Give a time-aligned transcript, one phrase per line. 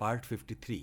[0.00, 0.78] Part 53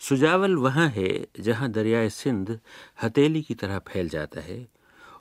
[0.00, 1.08] Sujawal वहाँ है
[1.40, 2.60] जहाँ दरियाए सिंध
[3.02, 4.68] हथेली की तरह फैल जाता है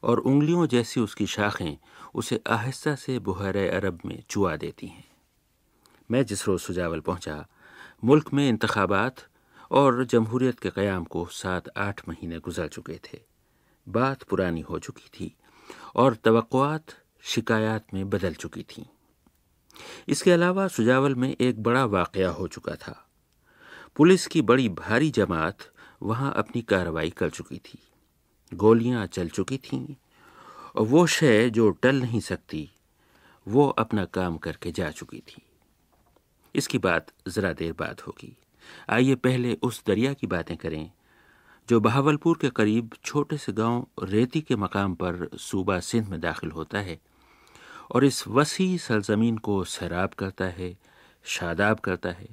[0.03, 1.77] और उंगलियों जैसी उसकी शाखें
[2.15, 5.03] उसे आहिस्ता से बुहर अरब में चुआ देती हैं।
[6.11, 7.45] मैं जिस रोज़ सुजावल पहुँचा,
[8.03, 9.25] मुल्क में इंतखाबात
[9.71, 13.19] और जमहूरियत के क़याम को सात आठ महीने गुजर चुके थे।
[13.89, 15.35] बात पुरानी हो चुकी थी
[15.95, 18.85] और तवक़ात शिकायत में बदल चुकी थीं।
[20.07, 23.07] इसके अलावा सुजावल में एक बड़ा वाक़ हो चुका था।
[23.95, 25.57] पुलिस की बड़ी भारी जमात
[26.03, 27.79] वहाँ अपनी कार्रवाई कर चुकी थी।
[28.53, 29.95] गोलियाँ चल चुकी थीं,
[30.75, 32.69] और वो शय जो टल नहीं सकती,
[33.47, 35.41] वो अपना काम करके जा चुकी थी।
[36.55, 38.37] इसकी बात ज़रा देर बाद होगी।
[38.89, 40.91] आइए पहले उस दरिया की बातें करें,
[41.69, 46.51] जो बहावलपुर के करीब छोटे से गाँव रेती के मकाम पर सूबा सिंध में दाखिल
[46.51, 46.99] होता है।
[47.91, 50.75] और इस वसी सरजमीन को सैराब करता है,
[51.25, 52.27] शादाब करता है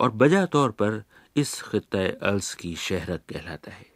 [0.00, 1.02] और बजा तौर पर
[1.36, 3.86] इस ख़त अल्स की शहरत कहलाता है।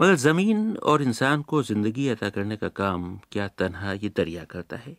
[0.00, 4.76] मगर ज़मीन और इंसान को ज़िंदगी अदा करने का काम क्या तनहा ये दरिया करता
[4.76, 4.96] है?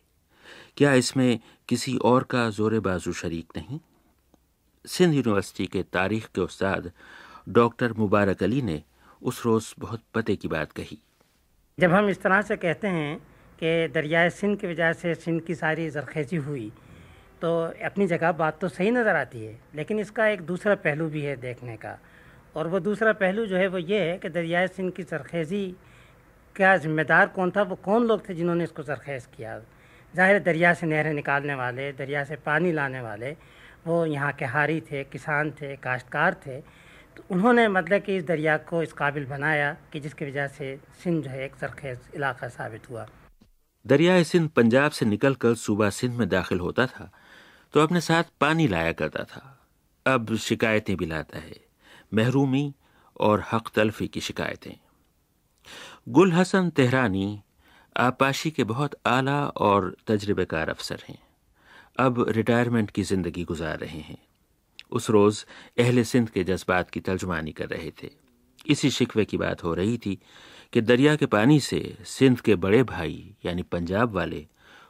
[0.76, 3.78] क्या इसमें किसी और का ज़ोर बाजू शरीक नहीं?
[4.84, 6.90] सिंध यूनिवर्सिटी के तारीख के उस्ताद
[7.48, 8.82] डॉक्टर मुबारक अली ने
[9.22, 10.98] उस रोज़ बहुत पते की बात कही।
[11.78, 13.20] जब हम इस तरह से कहते हैं
[13.62, 16.70] कि दरियाए सिंध की वजह से सिंध की सारी जरखेज़ी हुई।
[17.42, 17.50] तो
[17.84, 21.36] अपनी जगह बात तो सही नज़र आती है, लेकिन इसका एक दूसरा पहलू भी है
[21.38, 21.98] देखने का।
[22.56, 25.64] और वो दूसरा पहलू जो है वो ये है कि दरियाए सिंध की सरखेज़ी
[26.56, 27.62] का ज़िम्मेदार कौन था?
[27.62, 29.58] वो कौन लोग थे जिन्होंने इसको सरखेज़ किया?
[30.14, 33.30] ज़ाहिर दरिया से नहरें निकालने वाले, दरिया से पानी लाने वाले,
[33.86, 36.60] वो यहाँ के हारी थे, किसान थे, काश्तकार थे।
[37.16, 41.22] तो उन्होंने मतलब कि इस दरिया को इस काबिल बनाया कि जिसकी वजह से सिंध
[41.24, 43.06] जो है एक सरखेज़ इलाका साबित हुआ।
[43.84, 47.10] दरियाए सिंध पंजाब से निकलकर सूबा सिंध में दाखिल होता था
[47.74, 49.58] तो अपने साथ पानी लाया करता था।
[50.06, 51.60] अब शिकायतें भी लाता है,
[52.14, 52.72] महरूमी
[53.20, 54.74] और हक तलफी की शिकायतें।
[56.08, 57.40] गुल हसन तेहरानी
[57.96, 61.18] आपाशी के बहुत आला और तजर्बेकार अफसर हैं।
[61.98, 64.18] अब रिटायरमेंट की ज़िंदगी गुजार रहे हैं।
[64.92, 65.44] उस रोज़
[65.78, 68.10] अहल सिंध के जज्बात की तर्जुमानी कर रहे थे।
[68.66, 70.18] इसी शिकवे की बात हो रही थी
[70.72, 74.46] कि दरिया के पानी से सिंध के बड़े भाई, यानी पंजाब वाले,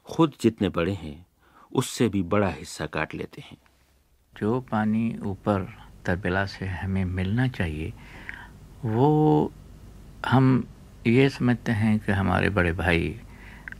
[0.06, 1.26] खुद जितने बड़े हैं,
[1.72, 3.56] उससे भी बड़ा हिस्सा काट लेते हैं।
[4.40, 5.66] जो पानी ऊपर
[6.06, 7.92] तरबेला से हमें मिलना चाहिए,
[8.84, 9.52] वो
[10.26, 10.68] हम
[11.06, 13.20] ये समझते हैं कि हमारे बड़े भाई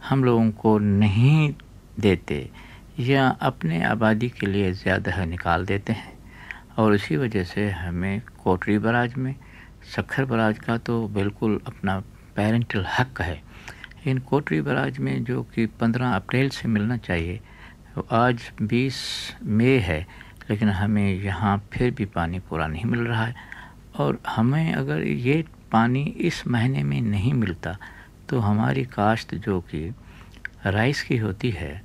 [0.09, 1.55] हम लोगों को नहीं
[2.01, 2.49] देते
[2.99, 6.13] या अपने आबादी के लिए ज़्यादा निकाल देते हैं
[6.79, 9.35] और इसी वजह से हमें कोटरी बराज में
[9.87, 11.99] सखर बराज का तो बिल्कुल अपना
[12.37, 13.41] पेरेंटल हक है।
[14.07, 17.41] इन कोटरी बराज में जो कि 15 अप्रैल से मिलना चाहिए
[18.13, 19.01] आज 20
[19.43, 20.07] मई है,
[20.51, 23.35] लेकिन हमें यहाँ फिर भी पानी पूरा नहीं मिल रहा है।
[23.99, 27.77] और हमें अगर ये पानी इस महीने में नहीं मिलता
[28.29, 29.89] तो हमारी काश्त जो कि
[30.67, 31.83] राइस की होती है,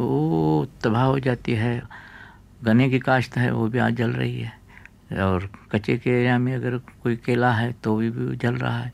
[0.00, 1.82] वो तबाह हो जाती है।
[2.64, 4.57] गन्ने की काश्त है, वो भी आज जल रही है।
[5.10, 8.92] और कच्चे के एरिया में अगर कोई केला है तो भी, भी जल रहा है।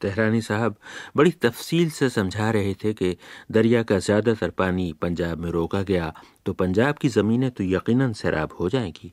[0.00, 0.76] तेहरानी साहब
[1.16, 3.16] बड़ी तफसील से समझा रहे थे कि
[3.52, 6.12] दरिया का ज़्यादातर पानी पंजाब में रोका गया
[6.46, 9.12] तो पंजाब की ज़मीनें तो यकीनन सैराब हो जाएँगी।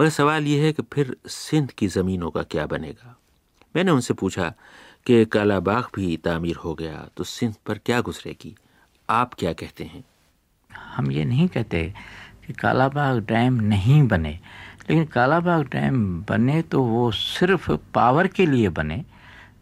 [0.00, 3.16] मगर सवाल यह है कि फिर सिंध की ज़मीनों का क्या बनेगा?
[3.76, 4.52] मैंने उनसे पूछा
[5.06, 8.54] कि काला बाग भी तामीर हो गया तो सिंध पर क्या गुजरेगी?
[9.08, 10.04] आप क्या कहते हैं?
[10.70, 11.82] हम ये नहीं कहते
[12.46, 14.38] कि काला बाग डैम नहीं बने
[14.88, 15.96] लेकिन कालाबाग डैम
[16.28, 19.04] बने तो वो सिर्फ़ पावर के लिए बने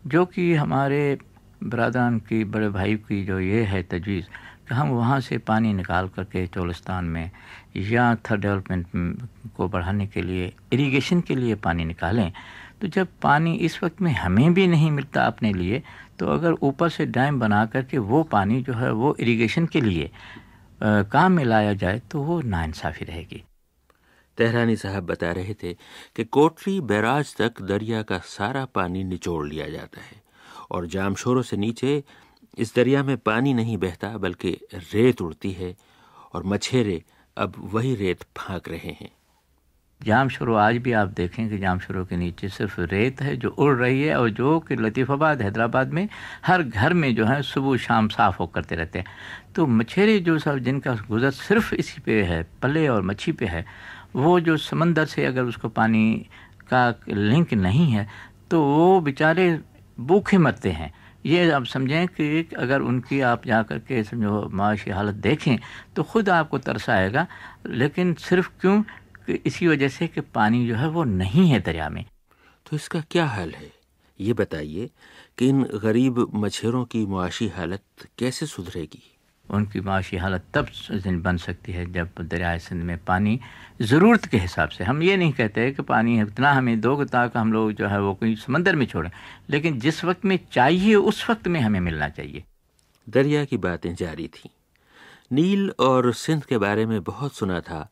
[0.06, 1.18] जो कि हमारे
[1.64, 4.24] बरदरान की बड़े भाई की जो ये है तजवीज़
[4.68, 7.30] कि हम वहाँ से पानी निकाल करके चोलिस्तान में
[7.76, 12.32] या थर्ड डेवलपमेंट को बढ़ाने के लिए इरिगेशन के लिए पानी निकालें।
[12.80, 15.82] तो जब पानी इस वक्त में हमें भी नहीं मिलता अपने लिए
[16.18, 20.10] तो अगर ऊपर से डैम बना करके वो पानी जो है वो इरिगेशन के लिए
[20.82, 23.42] आ, काम में लाया जाए तो वो नाइंसाफ़ी रहेगी।
[24.38, 25.72] तेहरानी साहब बता रहे थे
[26.16, 30.22] कि कोटली बैराज तक दरिया का सारा पानी निचोड़ लिया जाता है
[30.70, 32.02] और जामशोरों से नीचे
[32.58, 35.74] इस दरिया में पानी नहीं बहता, बल्कि रेत उड़ती है
[36.32, 37.02] और मछेरे
[37.36, 39.10] अब वही रेत फाँक रहे हैं।
[40.02, 44.02] जामशोरो, आज भी आप देखें कि जामशोरों के नीचे सिर्फ़ रेत है जो उड़ रही
[44.02, 46.08] है और जो कि लतीफ़ाबाद, हैदराबाद में
[46.46, 49.06] हर घर में जो है सुबह शाम साफ़ हो करते रहते हैं।
[49.54, 53.64] तो मछेरे जो सब जिनका गुजर सिर्फ़ इसी पे है पले और मच्छी पे है
[54.16, 56.26] वो जो समंदर से अगर उसको पानी
[56.70, 58.08] का लिंक नहीं है
[58.50, 59.60] तो वो बेचारे
[59.98, 60.92] भूखे मरते हैं।
[61.26, 65.56] ये आप समझें कि अगर उनकी आप जा कर के समझो माशी हालत देखें
[65.96, 67.26] तो ख़ुद आपको तरस आएगा।
[67.66, 68.82] लेकिन सिर्फ़ क्यों?
[69.46, 72.04] इसी वजह से कि पानी जो है वो नहीं है दरिया में।
[72.66, 73.70] तो इसका क्या हल है?
[74.20, 74.90] ये बताइए
[75.38, 77.82] कि इन गरीब मछेरों की मुआशी हालत
[78.18, 79.13] कैसे सुधरेगी?
[79.50, 80.68] उनकी माशी हालत तब
[81.22, 83.38] बन सकती है जब दरियाए सिंध में पानी
[83.82, 87.52] ज़रूरत के हिसाब से। हम ये नहीं कहते कि पानी इतना हमें दो ताकि हम
[87.52, 89.10] लोग जो है वो कोई समंदर में छोड़ें,
[89.50, 92.44] लेकिन जिस वक्त में चाहिए उस वक्त में हमें मिलना चाहिए।
[93.06, 94.50] दरिया की बातें जारी थीं।
[95.32, 97.88] नील और सिंध के बारे में बहुत सुना था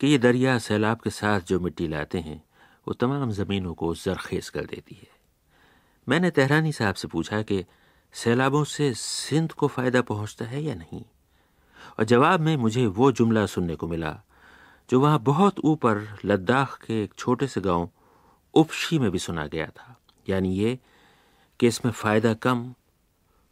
[0.00, 2.42] कि ये दरिया सैलाब के साथ जो मिट्टी लाते हैं,
[2.88, 5.08] वो तमाम ज़मीनों को जरखेज कर देती है।
[6.08, 7.64] मैंने तेहरानी साहब से पूछा कि
[8.14, 11.02] सैलाबों से सिंध को फ़ायदा पहुँचता है या नहीं?
[11.98, 14.16] और जवाब में मुझे वो जुमला सुनने को मिला,
[14.88, 17.88] जो वहाँ बहुत ऊपर लद्दाख के एक छोटे से गाँव
[18.54, 19.96] उपशी में भी सुना गया था।
[20.26, 20.78] यानी ये
[21.60, 22.72] कि इसमें फ़ायदा कम,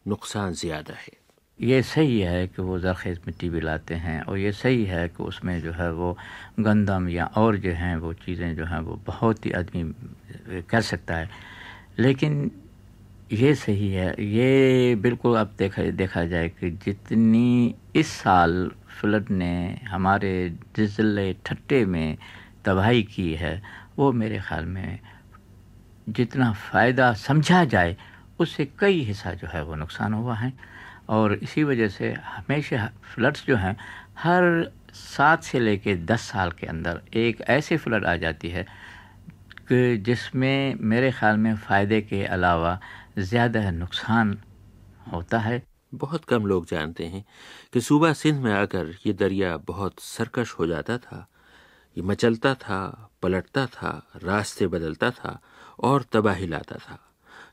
[0.06, 1.16] नुकसान ज़्यादा है।
[1.60, 5.22] ये सही है कि वो जरखेज़ मिट्टी भी लाते हैं, और ये सही है कि
[5.22, 6.16] उसमें जो है वो
[6.60, 11.16] गंदम या और जो हैं वो चीज़ें जो हैं वो बहुत ही आदमी कर सकता
[11.16, 11.28] है।
[11.98, 12.50] लेकिन
[13.32, 18.70] ये सही है। ये बिल्कुल अब देखा देखा जाए कि जितनी इस साल
[19.00, 20.32] फ्लड ने हमारे
[20.78, 22.16] ज़िले ठट्टे में
[22.64, 23.62] तबाही की है,
[23.98, 24.98] वो मेरे ख्याल में
[26.08, 27.96] जितना फ़ायदा समझा जाए,
[28.40, 30.52] उससे कई हिस्सा जो है वो नुकसान हुआ है।
[31.08, 33.76] और इसी वजह से हमेशा फ्लड्स जो हैं,
[34.18, 38.66] हर सात से लेके दस साल के अंदर एक ऐसे फ्लड आ जाती है
[39.68, 42.78] कि जिसमें मेरे ख्याल में फ़ायदे के अलावा
[43.18, 44.38] ज़्यादा नुकसान
[45.12, 45.62] होता है।
[45.94, 47.24] बहुत कम लोग जानते हैं
[47.72, 51.26] कि सूबा सिंध में आकर ये दरिया बहुत सरकश हो जाता था।
[51.96, 55.40] ये मचलता था, पलटता था, रास्ते बदलता था
[55.78, 56.98] और तबाही लाता था।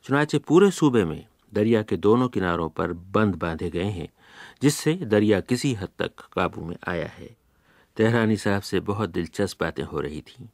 [0.03, 4.09] चुनाचे पूरे सूबे में दरिया के दोनों किनारों पर बंद बांधे गए हैं,
[4.61, 7.35] जिससे दरिया किसी हद तक काबू में आया है।
[7.97, 10.47] तेहरानी साहब से बहुत दिलचस्प बातें हो रही थीं।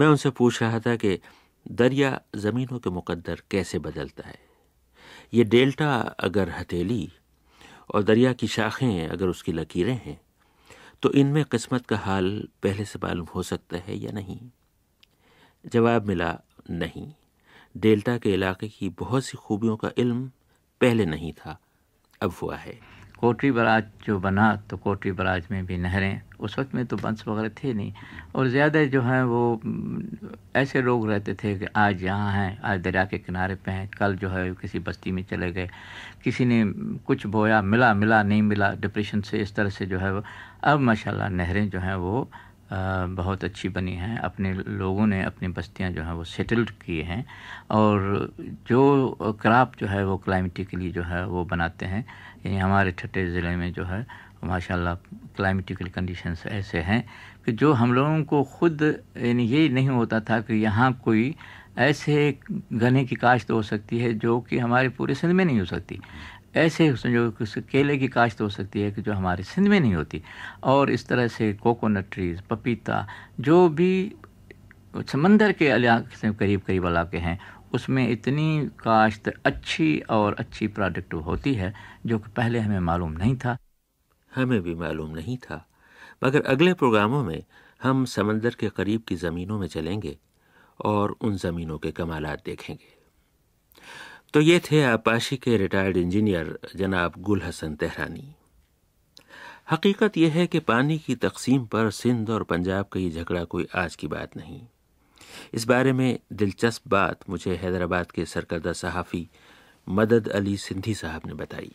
[0.00, 1.18] मैं उनसे पूछ रहा था कि
[1.66, 4.38] दरिया ज़मीनों के मुकद्दर कैसे बदलता है?
[5.34, 7.12] ये डेल्टा अगर हथेली
[7.94, 10.20] और दरिया की शाखें अगर उसकी लकीरें हैं
[11.02, 14.38] तो इनमें किस्मत का हाल पहले से मालूम हो सकता है या नहीं?
[15.64, 16.38] जवाब मिला,
[16.70, 17.12] नहीं।
[17.74, 20.30] डेल्टा के इलाके की बहुत सी खूबियों का इल्म
[20.80, 21.58] पहले नहीं था,
[22.20, 22.78] अब हुआ है।
[23.24, 27.24] कोटरी बराज जो बना तो कोटरी बराज में भी नहरें। उस वक्त में तो बंस
[27.28, 27.92] वगैरह थे नहीं।
[28.34, 29.60] और ज़्यादा जो हैं वो
[30.56, 34.16] ऐसे लोग रहते थे कि आज यहाँ हैं, आज दरिया के किनारे पे हैं, कल
[34.16, 35.68] जो है किसी बस्ती में चले गए।
[36.24, 36.64] किसी ने
[37.06, 40.22] कुछ बोया, मिला मिला, नहीं मिला डिप्रेशन से इस तरह से जो है वो।
[40.62, 42.28] अब माशाल्लाह नहरें जो हैं वो
[42.70, 47.24] बहुत अच्छी बनी हैं। अपने लोगों ने अपनी बस्तियाँ जो हैं वो सेटल्ड किए हैं।
[47.70, 48.32] और
[48.68, 52.04] जो क्राप जो है वो क्लाइमेटिकली जो है वो बनाते हैं।
[52.44, 54.06] यानी हमारे छठे ज़िले में जो है,
[54.44, 54.94] माशाल्लाह
[55.36, 57.04] क्लाइमेटिकल कंडीशंस ऐसे हैं
[57.44, 58.82] कि जो हम लोगों को खुद,
[59.16, 61.34] यानी ये नहीं होता था कि यहाँ कोई
[61.78, 62.38] ऐसे
[62.72, 66.00] गने की काश्त हो सकती है जो कि हमारे पूरे सिंध में नहीं हो सकती।
[66.56, 67.30] ऐसे जो
[67.70, 70.22] केले की काश्त हो सकती है कि जो हमारे सिंध में नहीं होती।
[70.64, 73.06] और इस तरह से कोकोनट ट्रीज पपीता
[73.40, 74.14] जो भी,
[75.12, 75.70] समंदर के
[76.32, 77.38] करीब करीब इलाके हैं
[77.74, 81.74] उसमें इतनी काश्त अच्छी और अच्छी प्रोडक्ट होती है,
[82.06, 83.56] जो कि पहले हमें मालूम नहीं था।
[84.34, 85.68] हमें भी मालूम नहीं था।
[86.24, 87.44] मगर अगले प्रोग्रामों में
[87.82, 90.18] हम समंदर के करीब की ज़मीनों में चलेंगे
[90.84, 92.94] और उन ज़मीनों के कमालात देखेंगे।
[94.34, 98.34] तो ये थे आपाशी के रिटायर्ड इंजीनियर जनाब गुल हसन तेहरानी।
[99.70, 103.66] हकीकत यह है कि पानी की तकसीम पर सिंध और पंजाब का ये झगड़ा कोई
[103.74, 104.66] आज की बात नहीं।
[105.54, 109.28] इस बारे में दिलचस्प बात मुझे हैदराबाद के सरकर्दा सहाफ़ी
[109.86, 111.72] मदद अली सिंधी साहब ने बताई।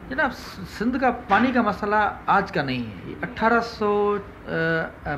[0.00, 1.98] जनाब, सिंध का पानी का मसला
[2.28, 3.90] आज का नहीं है। अट्ठारह सौ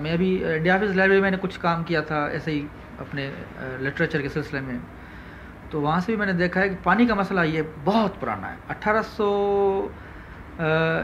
[0.00, 2.60] में अभी इंडिया हाफिज़ लाइब्रेरी में मैंने कुछ काम किया था, ऐसे ही
[3.00, 3.26] अपने
[3.84, 4.80] लिटरेचर के सिलसिले में।
[5.72, 8.58] तो वहाँ से भी मैंने देखा है कि पानी का मसला ये बहुत पुराना है।
[8.70, 9.28] अट्ठारह सौ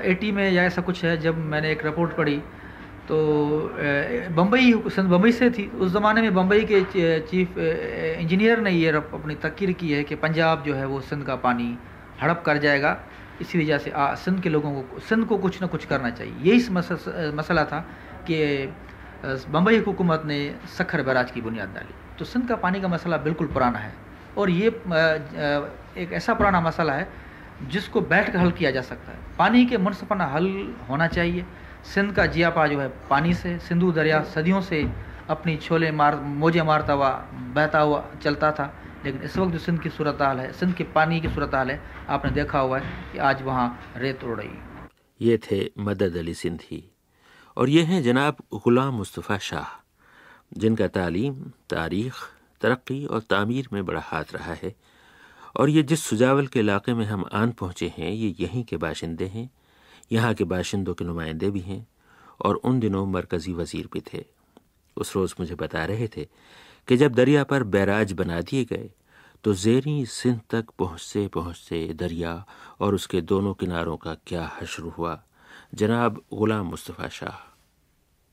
[0.05, 2.41] एटी में या ऐसा कुछ है, जब मैंने एक रिपोर्ट पढ़ी
[3.09, 3.17] तो
[4.37, 6.81] बम्बई बम्बई से थी। उस ज़माने में बम्बई के
[7.23, 11.37] चीफ इंजीनियर ने ये अपनी तकीर की है कि पंजाब जो है वो सिंध का
[11.39, 11.77] पानी
[12.23, 12.97] हड़प कर जाएगा।
[13.41, 17.33] इसी वजह से सिंध के लोगों को, सिंध को कुछ ना कुछ करना चाहिए। यही
[17.33, 17.81] मसला था
[18.27, 18.37] कि
[19.49, 20.39] बम्बई हुकूमत ने
[20.69, 23.93] सखर बराज की बुनियाद डाली। तो सिंध का पानी का मसला बिल्कुल पुराना है।
[24.39, 24.69] और ये
[25.99, 27.09] एक ऐसा पुराना मसला है
[27.71, 30.47] जिसको बैठ कर हल किया जा सकता है। पानी के मुनसफाना हल
[30.91, 31.45] होना चाहिए।
[31.85, 34.93] सिंध का जियापा जो है पानी से, सिंधु दरिया सदियों से
[35.31, 37.11] अपनी छोले मार, मोजे मारता हुआ,
[37.55, 40.85] बहता हुआ चलता था। लेकिन इस वक्त जो सिंध की सूरत हाल है, सिंध के
[40.85, 44.51] पानी की सूरत हाल है, आपने देखा हुआ है कि आज वहाँ रेत उड़ रही
[45.21, 46.93] ये थे मदद अली सिंधी।
[47.57, 49.85] और ये हैं जनाब ग़ुलाम मुस्तफ़ा शाह,
[50.59, 51.35] जिनका तालीम,
[51.71, 52.15] तारीख़,
[52.61, 54.75] तरक्की और तामीर में बड़ा हाथ रहा है।
[55.57, 59.27] और ये जिस सुजावल के इलाके में हम आन पहुँचे हैं, ये यहीं के बाशिंदे
[59.27, 59.51] हैं।
[60.11, 61.87] यहाँ के बाशिंदों के नुमाइंदे भी हैं
[62.41, 64.25] और उन दिनों मरकज़ी वज़ीर भी थे।
[64.97, 66.25] उस रोज़ मुझे बता रहे थे
[66.89, 68.91] कि जब दरिया पर बैराज बना दिए गए
[69.45, 72.33] तो जेरी सिंध तक पहुँचते पहुँचते दरिया
[72.81, 75.21] और उसके दोनों किनारों का क्या हशर हुआ।
[75.75, 77.37] जनाब गुलाम मुस्तफ़ा शाह।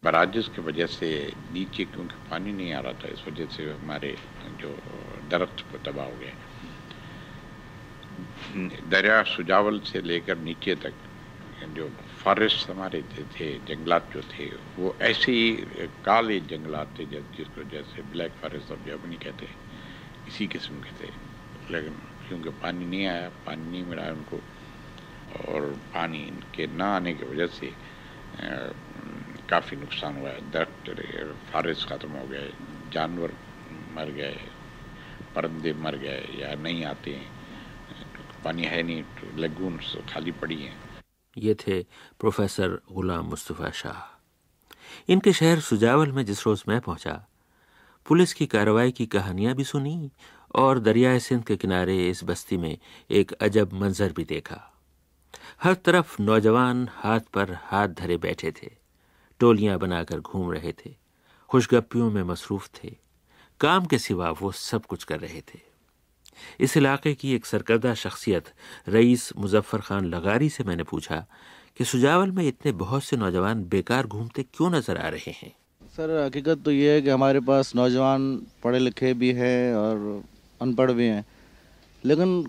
[0.03, 1.10] बराजिश की वजह से
[1.53, 4.15] नीचे क्योंकि पानी नहीं आ रहा था, इस वजह से हमारे
[4.62, 4.70] जो
[5.29, 6.34] दरख्त को तबाह हो गए।
[8.89, 10.94] दरिया सुजावल से लेकर नीचे तक
[11.75, 11.89] जो
[12.24, 13.01] फॉरेस्ट हमारे
[13.32, 14.46] थे जंगलात जो थे,
[14.77, 15.51] वो ऐसे ही
[16.05, 19.55] काले जंगलात थे जिसको जैसे ब्लैक फॉरेस्ट ऑफ़ जर्मनी कहते हैं,
[20.27, 21.10] इसी किस्म के थे।
[21.72, 21.94] लेकिन
[22.27, 24.39] क्योंकि पानी नहीं आया, पानी नहीं मिला उनको,
[25.48, 25.62] और
[25.94, 26.20] पानी
[26.55, 27.72] के ना आने की वजह से
[29.50, 30.89] काफ़ी नुकसान हुआ दरख्त
[31.51, 32.50] फॉरेस्ट ख़त्म हो गए,
[32.94, 33.32] जानवर
[33.96, 34.39] मर गए,
[35.36, 37.29] परिंदे मर गए, या नहीं आते हैं,
[38.44, 39.77] पानी है नहीं तो लगून
[40.10, 40.84] खाली पड़ी हैं।
[41.37, 41.81] ये थे
[42.19, 47.25] प्रोफेसर गुलाम मुस्तफ़ा शाह। इनके शहर सुजावल में जिस रोज़ मैं पहुँचा,
[48.05, 50.11] पुलिस की कार्रवाई की कहानियाँ भी सुनी
[50.55, 52.77] और दरियाए सिंध के किनारे इस बस्ती में
[53.11, 54.61] एक अजब मंजर भी देखा।
[55.63, 58.71] हर तरफ़ नौजवान हाथ पर हाथ धरे बैठे थे,
[59.39, 60.95] टोलियाँ बनाकर घूम रहे थे,
[61.49, 62.95] खुशगप्पियों में मसरूफ थे,
[63.59, 65.59] काम के सिवा वो सब कुछ कर रहे थे।
[66.59, 68.45] इस इलाके की एक सरकर्दा शख्सियत,
[68.89, 71.25] रईस मुजफ्फर खान लगारी से मैंने पूछा
[71.77, 75.51] कि सुजावल में इतने बहुत से नौजवान बेकार घूमते क्यों नज़र आ रहे हैं?
[75.95, 80.23] सर, हकीकत तो ये है कि हमारे पास नौजवान पढ़े लिखे भी हैं और
[80.61, 81.25] अनपढ़ भी हैं।
[82.03, 82.43] लेकिन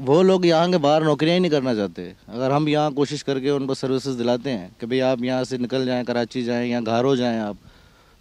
[0.00, 3.50] वो लोग यहाँ के बाहर नौकरियाँ ही नहीं करना चाहते। अगर हम यहाँ कोशिश करके
[3.50, 7.14] उनको सर्विसेज़ दिलाते हैं कि भाई आप यहाँ से निकल जाएँ, कराची जाएँ या घारो
[7.16, 7.58] जाएँ आप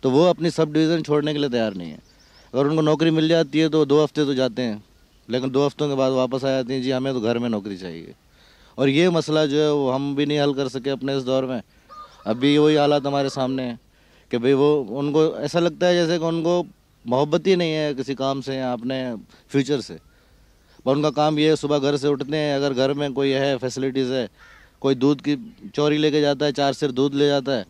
[0.04, 2.00] तो वो अपनी सब डिवीज़न छोड़ने के लिए तैयार नहीं है।
[2.54, 4.84] अगर उनको नौकरी मिल जाती है तो दो हफ़्ते तो जाते हैं।
[5.30, 7.78] लेकिन दो हफ्तों के बाद वापस आ जाती हैं, जी, हमें तो घर में नौकरी
[7.78, 8.16] चाहिए।
[8.78, 11.46] और ये मसला जो है, वो हम भी नहीं हल कर सके अपने इस दौर
[11.46, 11.62] में।
[12.26, 13.80] अभी वही हालात हमारे सामने हैं
[14.32, 16.66] कि भाई वो, उनको, ऐसा लगता है जैसे कि उनको
[17.08, 19.16] मोहब्बत ही नहीं है किसी काम से या अपने
[19.50, 19.98] फ्यूचर से।
[20.86, 23.58] पर उनका काम ये है, सुबह घर से उठते हैं, अगर घर में कोई है,
[23.58, 24.30] फैसिलिटीज़ है,
[24.82, 27.66] कोई दूध की चोरी लेके जाता है, चार सिर दूध ले जाता है,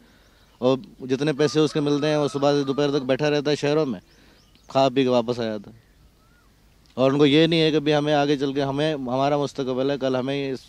[0.61, 3.85] और जितने पैसे उसके मिलते हैं, वो सुबह से दोपहर तक बैठा रहता है शहरों
[3.85, 4.01] में,
[4.69, 5.84] खा पी के वापस आ जाता है।
[6.97, 9.97] और उनको ये नहीं है कि भाई हमें आगे चल के हमें हमारा मुस्तकबल है
[9.97, 10.61] कल हमें इस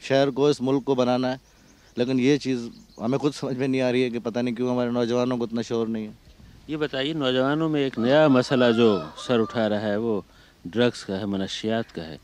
[0.00, 1.40] शहर को इस मुल्क को बनाना है।
[1.96, 2.68] लेकिन ये चीज़
[3.00, 5.44] हमें खुद समझ में नहीं आ रही है कि पता नहीं क्यों हमारे नौजवानों को
[5.44, 6.14] इतना शोर नहीं है।
[6.70, 8.88] ये बताइए नौजवानों में एक नया मसला जो
[9.26, 10.24] सर उठा रहा है वो
[10.64, 12.18] ड्रग्स का है मनशियात का है।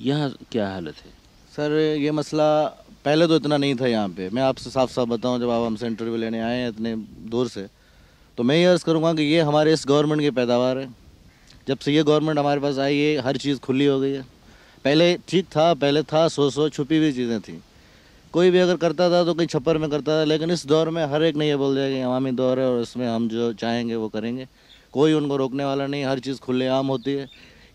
[0.00, 1.10] यहाँ क्या हालत है?
[1.52, 2.64] सर ये मसला
[3.04, 5.86] पहले तो इतना नहीं था यहाँ पे। मैं आपसे साफ़ साफ़ बताऊँ जब आप हमसे
[5.86, 6.94] इंटरव्यू लेने आए हैं इतने
[7.30, 7.66] दूर से
[8.38, 10.88] तो मैं ये अर्ज़ करूँगा कि ये हमारे इस गवर्नमेंट की पैदावार है।
[11.66, 14.22] जब से ये गवर्नमेंट हमारे पास आई है हर चीज़ खुली हो गई है।
[14.84, 17.60] पहले ठीक था, पहले था सो सो छुपी हुई चीज़ें थी।
[18.32, 21.04] कोई भी अगर करता था तो कहीं छप्पर में करता था, लेकिन इस दौर में
[21.06, 23.96] हर एक ने ये बोल दिया कि अवामी दौर है और इसमें हम जो चाहेंगे
[23.96, 24.46] वो करेंगे।
[24.92, 27.28] कोई उनको रोकने वाला नहीं, हर चीज़ खुलेआम होती है।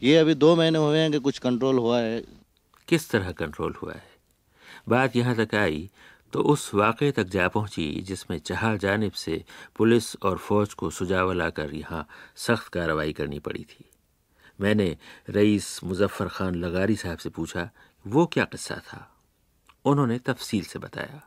[0.03, 2.21] ये अभी दो महीने हुए हैं कि कुछ कंट्रोल हुआ है।
[2.87, 4.03] किस तरह कंट्रोल हुआ है?
[4.89, 5.89] बात यहाँ तक आई
[6.33, 9.43] तो उस वाक़े तक जा पहुँची, जिसमें जहाँ जानब से
[9.75, 13.85] पुलिस और फौज को सुजाव लाकर यहाँ सख्त कार्रवाई करनी पड़ी थी।
[14.61, 14.97] मैंने
[15.29, 17.69] रईस मुजफ्फ़र खान लगारी साहब से पूछा,
[18.05, 19.07] वो क्या किस्सा था?
[19.85, 21.21] उन्होंने तफसील से बताया,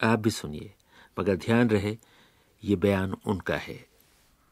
[0.00, 0.74] आप भी सुनिए,
[1.18, 1.96] मगर ध्यान रहे,
[2.62, 3.89] ये बयान उनका है।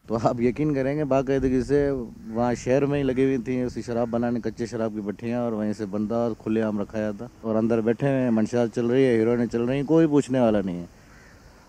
[0.08, 4.10] तो आप यकीन करेंगे बाकायदगी से वहाँ शहर में ही लगी हुई थी, उसी शराब
[4.10, 7.80] बनाने, कच्चे शराब की भट्टियाँ और वहीं से बंदा खुले आम रखाया था, और अंदर
[7.80, 10.76] बैठे हुए हैं मंशात चल रही है हीरोइनें चल रही हैं, कोई पूछने वाला नहीं
[10.76, 10.88] है।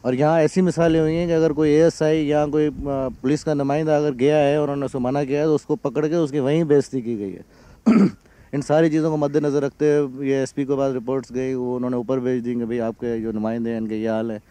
[0.04, 3.54] और यहाँ ऐसी मिसालें हुई हैं कि अगर कोई एस आई या कोई पुलिस का
[3.54, 6.40] नुमाइंदा अगर गया है, और उन्होंने उसको मना किया है तो उसको पकड़ के उसकी
[6.40, 7.44] वहीं बेजती की गई है।
[8.54, 11.76] इन सारी चीज़ों को मद्देनज़र रखते हुए ये एस पी के पास रिपोर्ट्स गई, वो
[11.76, 14.42] उन्होंने ऊपर भेज दी कि भाई आपके जो नुमाइंदे हैं, इनके ये हाल है।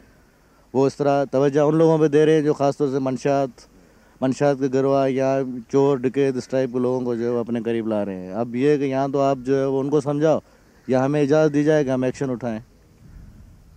[0.75, 3.67] वो इस तरह तवज्जो उन लोगों पर दे रहे हैं, जो ख़ासतौर से मंशात
[4.21, 5.31] मंशात के गरवा या
[5.71, 8.57] चोर, डकैत इस टाइप के लोगों को जो है अपने करीब ला रहे हैं। अब
[8.57, 10.41] ये कि यहाँ तो आप जो है वो उनको समझाओ,
[10.89, 12.63] या हमें इजाज़त दी जाए कि हम एक्शन उठाएँ।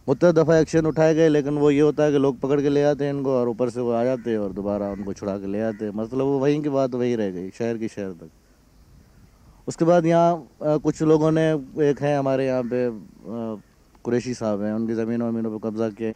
[0.08, 2.84] मुत दफ़ा एक्शन उठाए गए, लेकिन वो ये होता है कि लोग पकड़ के ले
[2.84, 5.48] आते हैं इनको और ऊपर से वो आ जाते हैं और दोबारा उनको छुड़ा के
[5.48, 8.30] ले आते हैं। मतलब वो वहीं की बात वही रह गई, शहर की शहर तक।
[9.68, 12.90] उसके बाद यहाँ कुछ लोगों ने, एक है हमारे यहाँ पे
[14.04, 16.12] कुरेशी साहब हैं, उनकी ज़मीनों वमीनों पर कब्ज़ा किया।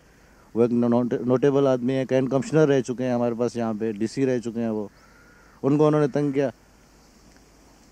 [0.56, 4.26] वो एक नोटेबल आदमी है, कैन कमिश्नर रह चुके हैं हमारे पास यहाँ पे डीसी
[4.26, 4.90] रह चुके हैं वो।
[5.64, 6.52] उनको उन्होंने तंग किया।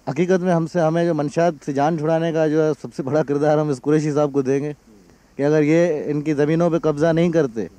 [0.08, 3.60] हकीकत में हमसे, हमें जो मंशात से जान छुड़ाने का जो है सबसे बड़ा किरदार
[3.60, 7.70] हम इस कुरेशी साहब को देंगे, कि अगर ये इनकी ज़मीनों पे कब्ज़ा नहीं करते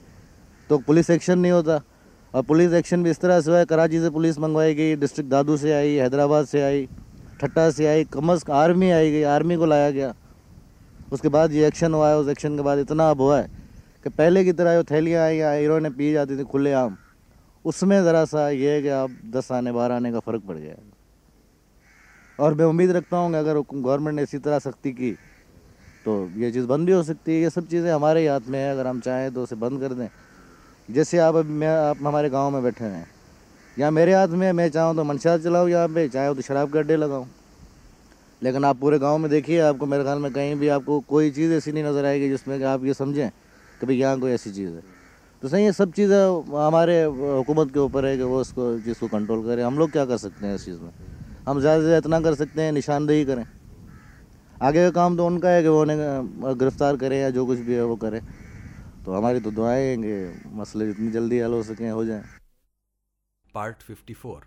[0.70, 1.80] तो पुलिस एक्शन नहीं होता।
[2.34, 5.56] और पुलिस एक्शन भी इस तरह से हुआ कराची से पुलिस मंगवाई गई, डिस्ट्रिक्ट दादू
[5.56, 6.86] से आई, हैदराबाद से आई,
[7.40, 10.14] ठट्टा से आई कमस आर्मी आई गई, आर्मी को लाया गया।
[11.12, 13.63] उसके बाद ये एक्शन हुआ है, उस एक्शन के बाद इतना अब हुआ है।
[14.04, 16.96] कि पहले की तरह जो थैलियाँ आई या हीरो ने पी जाती थी खुले आम,
[17.64, 20.74] उसमें ज़रा सा ये है कि अब दस आने, बारह आने का फ़र्क पड़ गया
[22.38, 25.12] और मैं उम्मीद रखता हूँ कि अगर गवर्नमेंट ने इसी तरह सख्ती की
[26.04, 28.58] तो ये चीज़ बंद भी हो सकती है। ये सब चीज़ें हमारे ही हाथ में
[28.58, 30.08] है, अगर हम चाहें तो उसे बंद कर दें।
[30.88, 33.06] जैसे आप अभी मैं, आप हमारे गाँव में बैठे हैं,
[33.76, 36.78] या मेरे हाथ में मैं चाहूँ तो मंशा चलाऊँ यहाँ पे, चाहे तो शराब के
[36.78, 37.26] अड्डे लगाऊँ।
[38.42, 41.52] लेकिन आप पूरे गाँव में देखिए, आपको मेरे ख्याल में कहीं भी आपको कोई चीज़
[41.54, 43.30] ऐसी नहीं नज़र आएगी जिसमें कि आप ये समझें
[43.84, 44.82] कि भाई यहाँ कोई ऐसी चीज़ है।
[45.42, 46.16] तो सही ये सब चीज़ें
[46.56, 50.16] हमारे हुकूमत के ऊपर है कि वो उसको जिसको कंट्रोल करें। हम लोग क्या कर
[50.18, 50.90] सकते हैं इस चीज़ में?
[51.46, 53.44] हम ज़्यादा से ज़्यादा इतना कर सकते हैं निशानदेही करें।
[54.62, 57.74] आगे का काम तो उनका है कि वो उन्हें गिरफ़्तार करें या जो कुछ भी
[57.74, 58.20] है वो करें।
[59.04, 62.22] तो हमारी तो दुआएँ हैं कि मसले जितनी जल्दी हल हो सकें हो जाएँ।
[63.54, 64.42] पार्ट 54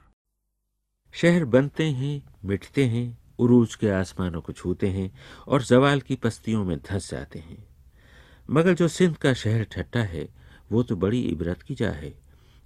[1.13, 3.06] शहर बनते हैं मिटते हैं
[3.39, 5.12] उरूज के आसमानों को छूते हैं
[5.48, 7.66] और जवाल की पस्तियों में धंस जाते हैं।
[8.50, 10.27] मगर जो सिंध का शहर ठट्टा है,
[10.72, 12.10] वो तो बड़ी इबरत की जा है,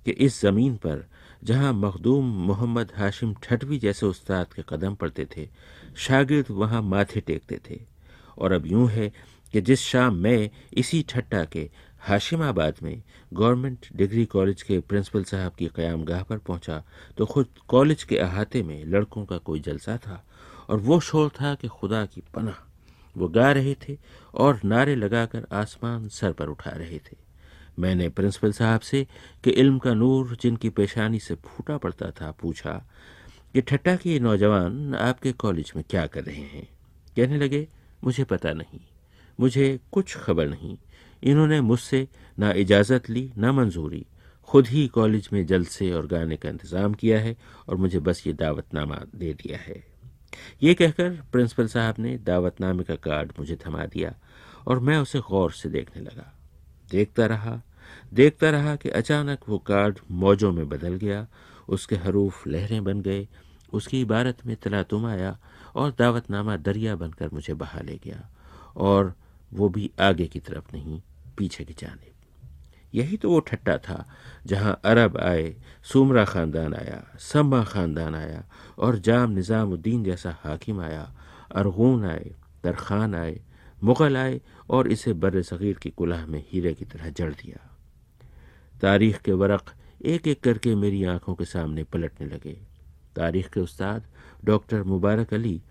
[0.05, 1.05] कि इस ज़मीन पर,
[1.43, 5.47] जहाँ मखदूम मोहम्मद हाशिम ठटवी जैसे उस्ताद के कदम पड़ते थे,
[5.97, 7.79] शागिर्द वहाँ माथे टेकते थे।
[8.37, 9.11] और अब यूँ है
[9.53, 11.69] कि जिस शाम मैं इसी ठट्टा के
[11.99, 13.01] हाशिमाबाद में
[13.33, 16.83] गवर्नमेंट डिग्री कॉलेज के प्रिंसिपल साहब की क़याम गाह पर पहुँचा
[17.17, 20.23] तो खुद कॉलेज के अहाते में लड़कों का कोई जलसा था,
[20.69, 22.67] और वो शोर था कि खुदा की पनाह।
[23.17, 23.97] वो गा रहे थे
[24.33, 27.17] और नारे लगाकर आसमान सर पर उठा रहे थे।
[27.79, 29.07] मैंने प्रिंसिपल साहब से
[29.43, 32.85] कि इल्म का नूर जिनकी पेशानी से फूटा पड़ता था पूछा
[33.53, 36.67] कि, ठट्टा के नौजवान आपके कॉलेज में क्या कर रहे हैं?
[37.15, 37.67] कहने लगे,
[38.03, 38.79] मुझे पता नहीं,
[39.39, 40.77] मुझे कुछ खबर नहीं।
[41.23, 42.07] इन्होंने मुझसे
[42.39, 44.05] ना इजाज़त ली, ना मंजूरी।
[44.43, 47.35] खुद ही कॉलेज में जलसे और गाने का इंतज़ाम किया है
[47.69, 49.90] और मुझे बस ये दावतनामा दे दिया है।
[50.63, 54.15] ये कहकर प्रिंसिपल साहब ने दावतनामे का कार्ड मुझे थमा दिया
[54.67, 56.33] और मैं उसे गौर से देखने लगा।
[56.91, 57.61] देखता रहा
[58.13, 61.27] देखता रहा कि अचानक वो कार्ड मौजों में बदल गया,
[61.69, 63.27] उसके हरूफ लहरें बन गए,
[63.73, 65.37] उसकी इबारत में तलातुम आया
[65.75, 68.29] और दावतनामा दरिया बनकर मुझे बहा ले गया
[68.75, 69.13] और
[69.53, 71.01] वो भी आगे की तरफ़ नहीं,
[71.37, 72.10] पीछे की जाने।
[72.95, 74.09] यही तो वो ठट्टा था,
[74.45, 78.43] जहाँ अरब आए, सुमरा खानदान आया, सम्मा खानदान आया,
[78.79, 81.13] और जाम निज़ामुद्दीन जैसा हाकिम आया,
[81.51, 82.31] अरगून आए,
[82.63, 83.41] दरखान आए,
[83.83, 87.69] मुग़ल आए, और इसे बर सग़ीर की कुलाह में हीरे की तरह जड़ दिया।
[88.81, 89.69] तारीख़ के वरक़
[90.05, 92.57] एक एक करके मेरी आँखों के सामने पलटने लगे।
[93.15, 94.03] तारीख़ के उस्ताद,
[94.45, 95.61] डॉक्टर मुबारक अली,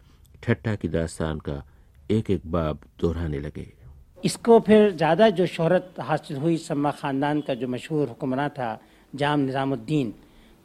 [0.43, 1.65] ठट्टा की दास्तान का
[2.11, 3.80] एक एक बाब दोहराने लगे।
[4.25, 8.81] इसको फिर ज़्यादा जो शहरत हासिल हुई सम्मा ख़ानदान का जो मशहूर हुक्मरान था,
[9.13, 10.13] जाम निज़ामुद्दीन।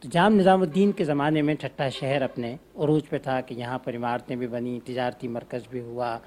[0.02, 3.94] तो जाम निज़ामुद्दीन के ज़माने में ठट्टा शहर अपने अरूज पे था कि यहाँ पर
[3.94, 6.20] इमारतें भी बनी, तजारती मरकज़ भी हुआ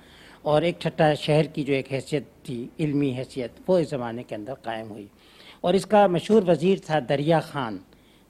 [0.46, 4.36] और एक ठट्टा शहर की जो एक हैसियत थी, इल्मी हैसियत, वो इस ज़माने के
[4.36, 5.08] अंदर कायम हुई।
[5.64, 7.80] और इसका मशहूर वज़ीर था दरिया ख़ान।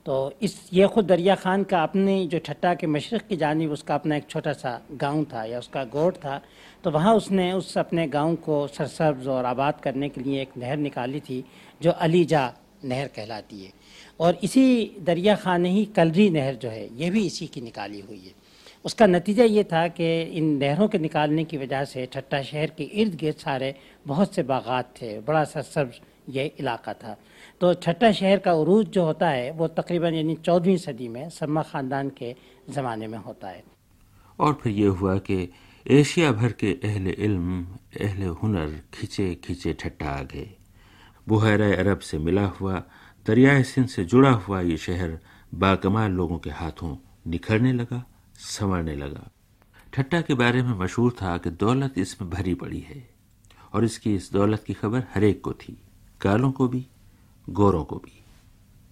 [0.09, 3.95] तो इस ये ख़ुद दरिया ख़ान का अपने जो ठट्टा के मशरक़ की जानब, उसका
[3.95, 6.41] अपना एक छोटा सा गाँव था या उसका गोट था
[6.83, 10.77] तो वहाँ उसने उस अपने गाँव को सरसब्ज और आबाद करने के लिए एक नहर
[10.79, 11.43] निकाली थी,
[11.81, 12.41] जो अलीजा
[12.85, 13.71] नहर कहलाती है।
[14.19, 18.19] और इसी दरिया ख़ान ही कलरी नहर जो है, ये भी इसी की निकाली हुई
[18.19, 18.33] है।
[18.85, 22.83] उसका नतीजा ये था कि इन नहरों के निकालने की वजह से ठट्टा शहर के
[22.83, 23.75] इर्द गिर्द सारे
[24.07, 27.17] बहुत से बागात थे, बड़ा सरसब्ज ये इलाका था।
[27.61, 31.61] तो छठा शहर का उरूज जो होता है, वो तकरीबन यानी चौदहवीं सदी में सम्मा
[31.63, 32.35] ख़ानदान के
[32.69, 33.63] ज़माने में होता है।
[34.39, 35.49] और फिर ये हुआ कि
[35.85, 37.65] एशिया भर के अहल इल्म,
[38.01, 40.47] अहल हुनर खिंचे खिंचे ठट्टा आ गए
[41.27, 42.81] बुहर अरब से मिला हुआ,
[43.25, 45.17] दरियाए सिंध से जुड़ा हुआ ये शहर
[45.55, 46.95] बाकमाल लोगों के हाथों
[47.27, 48.03] निखरने लगा,
[48.35, 49.29] संवरने लगा।
[49.93, 53.03] ठट्टा के बारे में मशहूर था कि दौलत इसमें भरी पड़ी है,
[53.73, 55.77] और इसकी इस दौलत की खबर हरेक को थी,
[56.21, 56.85] कालों को भी।
[57.51, 58.13] गोरों को भी।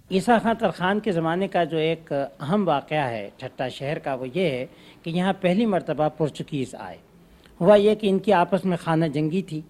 [0.09, 4.25] ईसा खां तरखान के ज़माने का जो एक अहम वाक़ है छट्टा शहर का वो
[4.27, 4.65] ये है
[5.05, 6.99] कि यहाँ पहली मरतबा पुर्चुगीज़ आए।
[7.59, 9.63] हुआ ये कि इनकी आपस में खाना जंगी थी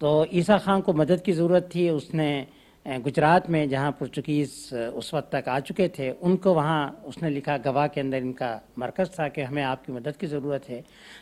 [0.00, 2.46] तो ईसा खां को मदद की ज़रूरत थी। उसने
[2.86, 7.86] गुजरात में जहाँ पुर्चुगीज़ उस वक्त तक आ चुके थे, उनको वहाँ उसने लिखा गवाह
[7.88, 10.80] के अंदर इनका मरकज़ था कि हमें आपकी मदद की ज़रूरत है।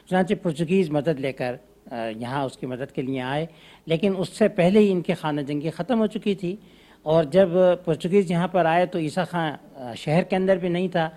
[0.09, 1.59] चुनाचे पुर्चुगीज़ मदद लेकर
[1.93, 3.49] यहाँ उसकी मदद के लिए आए,
[3.87, 6.59] लेकिन उससे पहले ही इनकी खाना जंगी ख़त्म हो चुकी थी।
[7.07, 11.11] और जब पुर्तगीज़ यहाँ पर आए तो ईसा खां शहर के अंदर भी नहीं था।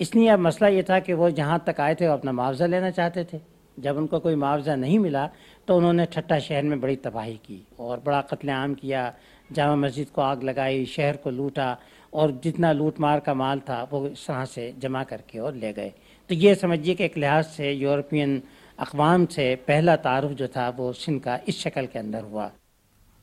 [0.00, 2.90] इसलिए अब मसला ये था कि वो जहाँ तक आए थे, वो अपना मुआवजा लेना
[2.90, 3.40] चाहते थे।
[3.76, 5.28] जब उनको कोई मुआवजा नहीं मिला
[5.68, 9.12] तो उन्होंने ठट्टा शहर में बड़ी तबाही की और बड़ा कत्लेआम किया।
[9.50, 11.76] जामा मस्जिद को आग लगाई, शहर को लूटा
[12.12, 15.72] और जितना लूट मार का माल था, वो इस तरह से जमा करके और ले
[15.72, 15.92] गए।
[16.30, 18.40] तो ये समझिए कि एक लिहाज से यूरोपियन
[18.78, 22.50] अकवाम से पहला तारुफ जो था, वो सिंध का इस शक्ल के अंदर हुआ।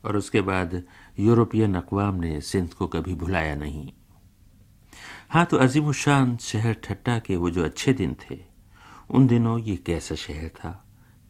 [0.04, 0.82] और उसके बाद
[1.18, 3.92] यूरोपियन अकवाम ने सिंध को कभी भुलाया नहीं।
[5.30, 8.38] हाँ तो अजीम शान शहर ठट्टा के वो जो अच्छे दिन थे,
[9.10, 10.84] उन दिनों ये कैसा शहर था?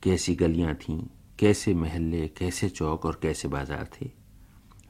[0.04, 1.00] कैसी गलियाँ थीं?
[1.40, 4.10] कैसे महल्ले, कैसे चौक और कैसे बाज़ार थे?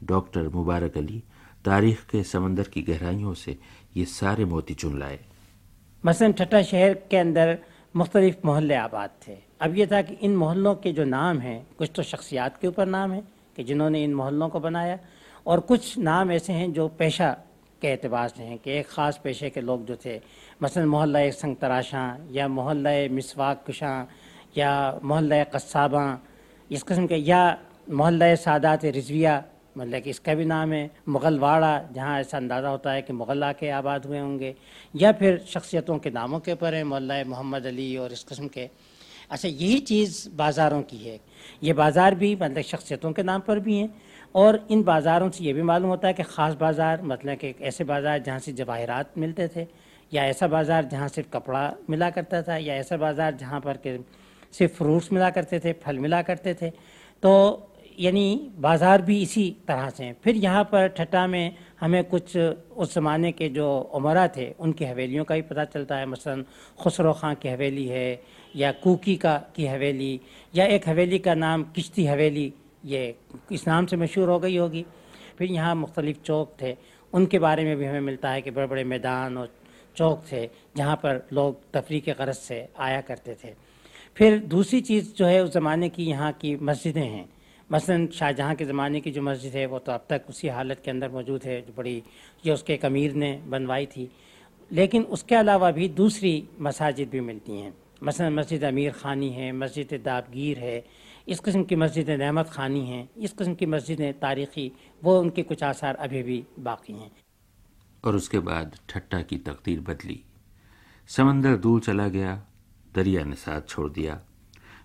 [0.03, 1.23] डॉक्टर मुबारक अली
[1.65, 3.57] तारीख के समंदर की गहराइयों से
[3.97, 5.19] ये सारे मोती चुन लाए।
[6.03, 7.57] मसलन ठट्टा शहर के अंदर
[7.95, 11.91] मुख्तलिफ़ मोहल्ले आबाद थे। अब ये था कि इन मोहल्लों के जो नाम हैं, कुछ
[11.95, 13.23] तो शख्सियात के ऊपर नाम है
[13.55, 14.97] कि जिन्होंने इन मोहल्लों को बनाया।
[15.45, 17.31] और कुछ नाम ऐसे हैं जो पेशा
[17.81, 20.19] के अतबार से हैं कि एक ख़ास पेशे के लोग जो थे,
[20.63, 24.05] मसलन मोहल्ला संग तराशां, या मोहल्ला मिसवाक कुशां,
[24.57, 26.07] या मोहल्ला कस्साबां,
[26.71, 27.41] इस कस्म के, या
[27.91, 29.43] मोहल्ला सादात रिजविया
[29.77, 33.69] मतलब कि इसका भी नाम है मुग़लवाड़ा जहाँ ऐसा अंदाज़ा होता है कि मुग़ल आके
[33.73, 34.55] आबाद हुए होंगे,
[34.95, 38.69] या फिर शख्सियतों के नामों के ऊपर है, मोहल्ला मोहम्मद अली और इस कस्म के।
[39.31, 41.19] अच्छा यही चीज़ बाज़ारों की है।
[41.63, 43.93] ये बाज़ार भी मतलब शख्सियतों के नाम पर भी हैं
[44.35, 47.83] और इन बाज़ारों से ये भी मालूम होता है कि ख़ास बाज़ार मतलब कि ऐसे
[47.83, 49.67] बाज़ार जहाँ से जवाहरात मिलते थे
[50.11, 53.97] या ऐसा बाज़ार जहाँ सिर्फ़ कपड़ा मिला करता था या ऐसा बाज़ार जहाँ पर के
[54.53, 56.69] सिर्फ़ फ्रूट्स मिला करते थे, फल मिला करते थे।
[57.23, 62.35] तो यानी बाज़ार भी इसी तरह से हैं। फिर यहाँ पर ठट्टा में हमें कुछ
[62.37, 66.43] उस ज़माने के जो उमरा थे, उनकी हवेलियों का भी पता चलता है। मसलन
[66.79, 68.21] खुसरो खां की हवेली है
[68.55, 70.21] या कुकी का की हवेली,
[70.55, 72.53] या एक हवेली का नाम किश्ती हवेली,
[72.85, 73.15] ये
[73.51, 74.85] इस नाम से मशहूर हो गई होगी।
[75.37, 76.75] फिर यहाँ मुख्तलिफ़ चौक थे।
[77.13, 79.53] उनके बारे में भी हमें मिलता है कि बड़े बड़े मैदान और
[79.95, 83.53] चौक थे, जहाँ पर लोग तफरी के गरज से आया करते थे।
[84.15, 87.29] फिर दूसरी चीज़ जो है, उस ज़माने की यहाँ की मस्जिदें हैं।
[87.71, 90.91] मसलन शाहजहाँ के ज़माने की जो मस्जिद है, वो तो अब तक उसी हालत के
[90.91, 92.03] अंदर मौजूद है, जो बड़ी,
[92.45, 94.11] जो उसके एक अमीर ने बनवाई थी।
[94.71, 100.01] लेकिन उसके अलावा भी दूसरी मसाजिद भी मिलती हैं। मसलन मस्जिद अमीर खानी है, मस्जिद
[100.05, 100.85] दाबगीर है,
[101.27, 104.71] इस किस्म की मस्जिद नहमत खानी हैं, इस किस्म की मस्जिदें तारीख़ी,
[105.03, 107.11] वो उनके कुछ आसार अभी भी बाकी हैं।
[108.05, 110.23] और उसके बाद ठट्टा की तकदीर बदली।
[111.07, 112.43] समंदर दूर चला गया,
[112.95, 114.21] दरिया ने साथ छोड़ दिया।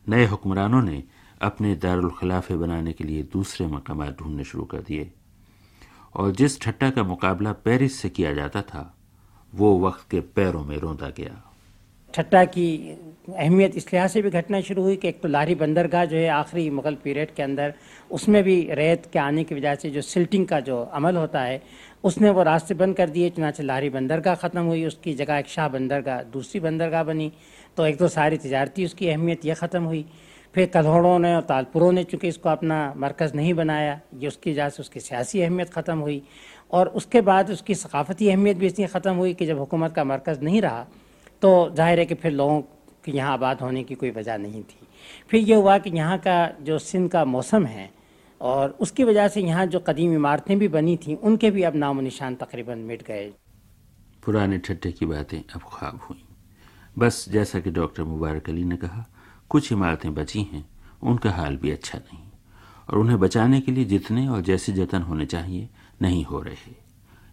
[0.08, 1.04] नए हुक्मरानों ने
[1.42, 5.12] अपने दारुल खिलाफे बनाने के लिए दूसरे मकाम ढूँढने शुरू कर दिए।
[6.14, 8.98] और जिस ठट्टा का मुकाबला पेरिस से किया जाता था,
[9.54, 11.44] वो वक्त के पैरों में रोंदा गया।
[12.18, 12.68] ठट्टा की
[13.28, 16.28] अहमियत इस लिहाज से भी घटना शुरू हुई कि एक तो लारी बंदरगाह जो है
[16.28, 17.74] आखिरी मुग़ल पीरियड के अंदर
[18.10, 21.60] उसमें भी रेत के आने की वजह से जो सिल्टिंग का जो अमल होता है,
[22.04, 25.68] उसने वो रास्ते बंद कर दिए, चुनाचे लारी बंदरगाह ख़त्म हुई, उसकी जगह एक शाह
[25.68, 27.32] बंदरगाह, दूसरी बंदरगाह बनी
[27.76, 30.04] तो एक तो सारी तजारती उसकी अहमियत यह ख़त्म हुई।
[30.54, 34.68] फिर कल्होड़ों ने और तालपुरों ने चूँकि इसको अपना मरकज़ नहीं बनाया, ये उसकी वजह
[34.68, 36.22] से उसकी सियासी अहमियत ख़त्म हुई
[36.72, 40.40] और उसके बाद उसकी सकाफ़ती अहमियत भी इसलिए ख़त्म हुई कि जब हुकूमत का मरकज़
[40.42, 40.86] नहीं रहा
[41.42, 42.60] तो ज़ाहिर है कि फिर लोगों
[43.04, 44.86] की यहाँ आबाद होने की कोई वजह नहीं थी।
[45.30, 47.90] फिर ये हुआ कि यहाँ का जो सिंध का मौसम है
[48.40, 52.00] और उसकी वजह से यहाँ जो कदीम इमारतें भी बनी थीं, उनके भी अब नाम
[52.00, 53.30] निशान तकरीबन मिट गए।
[54.24, 56.24] पुराने ठट्टे की बातें अब ख्वाब हुई।
[56.98, 59.04] बस जैसा कि डॉक्टर मुबारक अली ने कहा,
[59.50, 60.64] कुछ इमारतें बची हैं,
[61.02, 62.24] उनका हाल भी अच्छा नहीं।
[62.88, 65.68] और उन्हें बचाने के लिए जितने और जैसे जतन होने चाहिए,
[66.02, 66.74] नहीं हो रहे।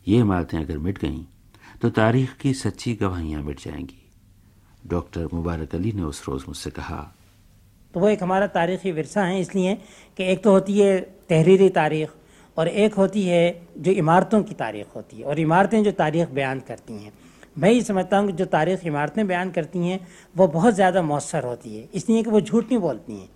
[0.08, 1.24] ये इमारतें अगर मिट गईं
[1.86, 3.98] तो तारीख की सच्ची गवाहियाँ मिट जाएँगी।
[4.90, 6.98] डॉक्टर मुबारक अली ने उस रोज़ मुझसे कहा
[7.94, 9.76] तो वो एक हमारा तारीख़ी विरसा है इसलिए
[10.18, 12.10] कि एक तो होती है तहरीरी तारीख़
[12.58, 13.44] और एक होती है
[13.78, 17.12] जो इमारतों की तारीख़ होती है। और इमारतें जो तारीख़ बयान करती हैं।
[17.58, 20.00] मैं ये समझता हूँ कि जो तारीख़ इमारतें बयान करती हैं
[20.36, 23.30] वो बहुत ज़्यादा मौसर होती है। इसलिए कि वो झूठ नहीं बोलती हैं।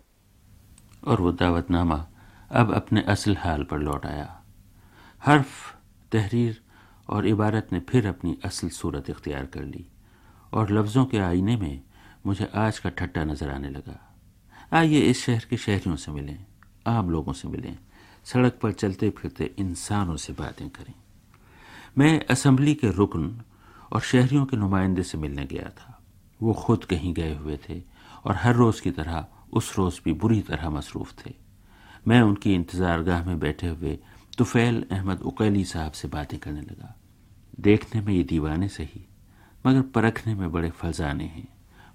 [1.04, 2.06] और वो दावतनामा
[2.54, 4.28] अब अपने असल हाल पर लौट आया।
[5.22, 5.54] हर्फ
[6.12, 6.60] तहरीर
[7.10, 9.86] और इबारत ने फिर अपनी असल सूरत इख्तियार कर ली
[10.54, 11.82] और लफ्ज़ों के आईने में
[12.26, 14.00] मुझे आज का ठट्टा नज़र आने लगा।
[14.74, 16.45] आइए इस शहर के शहरियों से मिलें,
[16.88, 17.78] आम लोगों से मिलें,
[18.26, 20.93] सड़क पर चलते फिरते इंसानों से बातें करें।
[21.98, 23.41] मैं असम्बली के रुकन
[23.93, 26.00] और शहरियों के नुमाइंदे से मिलने गया था।
[26.39, 27.82] वो खुद कहीं गए हुए थे
[28.26, 31.34] और हर रोज़ की तरह उस रोज़ भी बुरी तरह मसरूफ़ थे।
[32.08, 33.98] मैं उनकी इंतज़ार गाह में बैठे हुए
[34.39, 36.95] तुफैल अहमद उकैली साहब से बातें करने लगा।
[37.60, 39.02] देखने में ये दीवाने सही,
[39.65, 41.47] मगर परखने में बड़े फजाने हैं।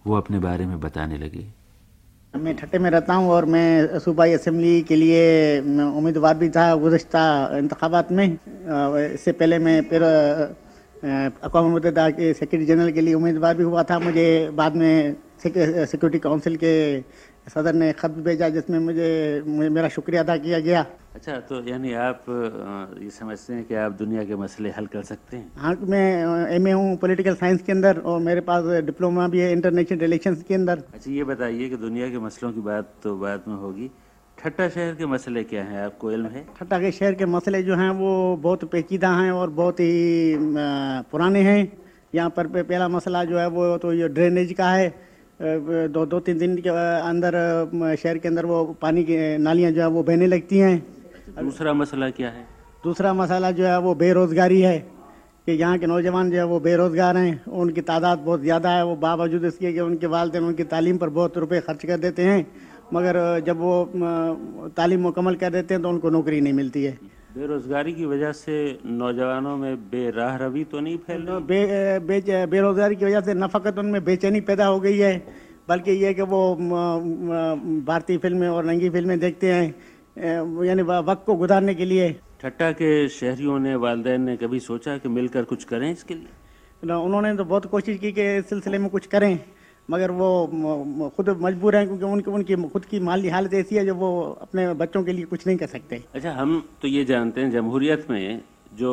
[0.06, 1.46] वो अपने बारे में बताने लगे।
[2.34, 7.16] मैं ठट्टे में रहता हूँ और मैं सूबाई असम्बली के लिए उम्मीदवार भी था गुजशत
[7.58, 13.64] इंतबात में। इससे पहले मैं फिर अकवा मुतहदा के सेक्रेटरी जनरल के लिए उम्मीदवार भी
[13.64, 16.74] हुआ था। मुझे बाद में सिक्योरिटी काउंसिल के
[17.46, 19.08] सदर ने ख़त भेजा जिसमें मुझे
[19.46, 22.24] मेरा शुक्रिया अदा किया गया। अच्छा तो यानी आप
[23.02, 25.50] ये समझते हैं कि आप दुनिया के मसले हल कर सकते हैं?
[25.56, 29.52] हाँ मैं एम ए हूँ पोलिटिकल साइंस के अंदर और मेरे पास डिप्लोमा भी है
[29.52, 33.44] इंटरनेशनल रिलेशन के अंदर। अच्छा ये बताइए कि दुनिया के मसलों की बात तो बाद
[33.48, 33.90] में होगी।
[34.38, 35.84] ठट्टा शहर के मसले क्या हैं?
[35.84, 36.44] आपको इल्म है?
[36.58, 40.36] ठट्टा के शहर के मसले जो हैं वो बहुत पेचीदा हैं और बहुत ही
[41.10, 41.72] पुराने हैं।
[42.14, 44.88] यहाँ पर पहला मसला जो है वो तो ये ड्रेनेज का है।
[45.40, 46.70] दो दो तीन दिन के
[47.02, 47.34] अंदर
[47.96, 50.76] शहर के अंदर वो पानी की नालियाँ जो है वो बहने लगती हैं।
[51.40, 52.46] दूसरा मसला क्या है?
[52.84, 54.78] दूसरा मसला जो है वो बेरोज़गारी है
[55.46, 58.94] कि यहाँ के नौजवान जो है वो बेरोज़गार हैं उनकी तादाद बहुत ज़्यादा है वो
[58.96, 62.46] बावजूद इसके कि उनके वालदे उनकी तालीम पर बहुत रुपए खर्च कर देते हैं
[62.92, 66.98] मगर जब वो तालीम मुकम्मल कर देते हैं तो उनको नौकरी नहीं मिलती है।
[67.34, 71.42] बेरोजगारी की वजह से नौजवानों में बेराह रवि तो नहीं फैल रही?
[71.42, 75.16] बे, बे, बेरोजगारी की वजह से न फ़कत उनमें बेचैनी पैदा हो गई है
[75.68, 76.42] बल्कि ये कि वो
[77.86, 83.08] भारतीय फ़िल्में और नंगी फ़िल्में देखते हैं यानी वक्त को गुजारने के लिए। ठट्टा के
[83.08, 86.92] शहरियों ने वालदेन ने कभी सोचा कि मिलकर कुछ करें इसके लिए?
[86.94, 89.38] उन्होंने तो बहुत कोशिश की कि इस सिलसिले में कुछ करें।
[89.88, 93.94] मगर वो खुद मजबूर हैं क्योंकि उनकी उनकी खुद की माली हालत ऐसी है जो
[93.94, 94.10] वो
[94.42, 98.06] अपने बच्चों के लिए कुछ नहीं कर सकते। अच्छा हम तो ये जानते हैं जमहूरियत
[98.10, 98.40] में
[98.74, 98.92] जो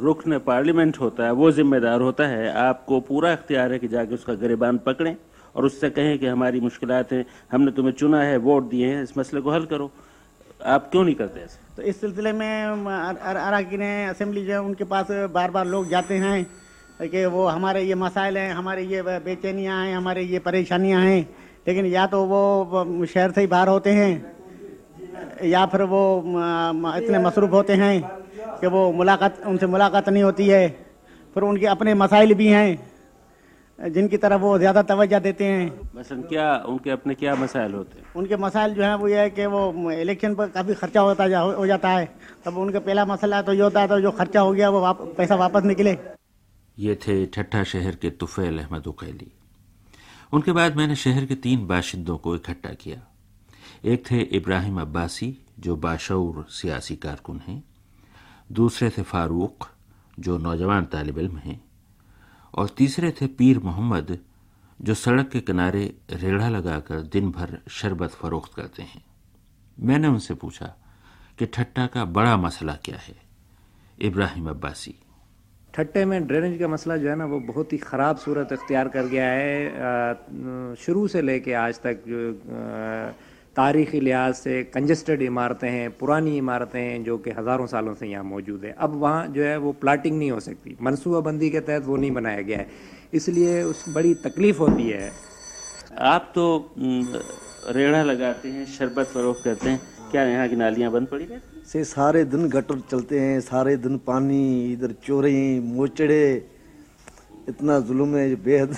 [0.00, 4.34] रुकन पार्लियामेंट होता है वो जिम्मेदार होता है। आपको पूरा अख्तियार है कि जाके उसका
[4.36, 5.14] गरेबान पकड़ें
[5.56, 9.16] और उससे कहें कि हमारी मुश्किल हैं हमने तुम्हें चुना है वोट दिए हैं इस
[9.18, 9.90] मसले को हल करो।
[10.66, 11.58] आप क्यों नहीं करते ऐसे?
[11.76, 16.46] तो इस सिलसिले में अरकान असम्बली जो है उनके पास बार बार लोग जाते हैं।
[17.02, 21.20] कि वो हमारे ये मसाइल हैं हमारे ये बेचैनियाँ हैं हमारे ये परेशानियाँ हैं।
[21.68, 24.12] लेकिन या तो वो शहर से ही बाहर होते हैं
[25.44, 26.02] या फिर वो
[26.96, 28.00] इतने मसरूफ़ होते हैं
[28.60, 30.68] कि वो मुलाकात उनसे मुलाकात नहीं होती है।
[31.36, 36.46] फिर उनके अपने मसाइल भी हैं जिनकी तरफ़ वो ज़्यादा तवज्जो देते हैं। मसलन क्या
[36.68, 38.06] उनके अपने क्या मसाइल होते हैं?
[38.16, 41.40] उनके मसाइल जो हैं वो ये है कि वो इलेक्शन पर काफ़ी खर्चा होता जा,
[41.40, 42.04] हो जाता है।
[42.44, 45.00] तब उनका पहला मसला तो ये होता है तो जो खर्चा हो गया वो वाप,
[45.18, 45.96] पैसा वापस निकले।
[46.78, 49.32] ये थे ठट्ठा शहर के तुफैल अहमद उकैली।
[50.32, 53.02] उनके बाद मैंने शहर के तीन बाशिंदों को इकट्ठा किया।
[53.84, 57.64] एक थे इब्राहिम अब्बासी, जो बाशौर सियासी कारकुन हैं।
[58.52, 59.68] दूसरे थे फारूक,
[60.18, 61.64] जो नौजवान तालब इल्म हैं।
[62.54, 64.18] और तीसरे थे पीर मोहम्मद,
[64.82, 69.04] जो सड़क के किनारे रेढ़ा लगाकर दिन भर शरबत फरोख्त करते हैं।
[69.80, 70.74] मैंने उनसे पूछा
[71.38, 73.16] कि ठट्टा का बड़ा मसला क्या है?
[73.98, 74.94] इब्राहिम अब्बासी
[75.74, 79.06] ठट्टे में ड्रेनेज का मसला जो है ना, वो बहुत ही ख़राब सूरत अख्तियार कर
[79.06, 82.02] गया है। शुरू से लेके आज तक
[83.56, 88.24] तारीख़ी लिहाज से कंजस्टेड इमारतें हैं, पुरानी इमारतें हैं, जो कि हज़ारों सालों से यहाँ
[88.24, 91.96] मौजूद है। अब वहाँ जो है, वो प्लाटिंग नहीं हो सकती। मनसूबाबंदी के तहत वो
[91.96, 92.66] नहीं बनाया गया है।
[93.14, 95.10] इसलिए उस बड़ी तकलीफ़ होती है।
[96.00, 99.80] आप तो रेढ़ा लगाते हैं, शरबत फरोख करते हैं।
[100.10, 103.96] क्या यहाँ की नालियाँ बंद पड़ी रहती से सारे दिन गटर चलते हैं सारे दिन
[104.06, 104.40] पानी
[104.72, 105.32] इधर चोरे
[105.62, 106.24] मोचड़े
[107.48, 108.70] इतना जुल्म है बेहद।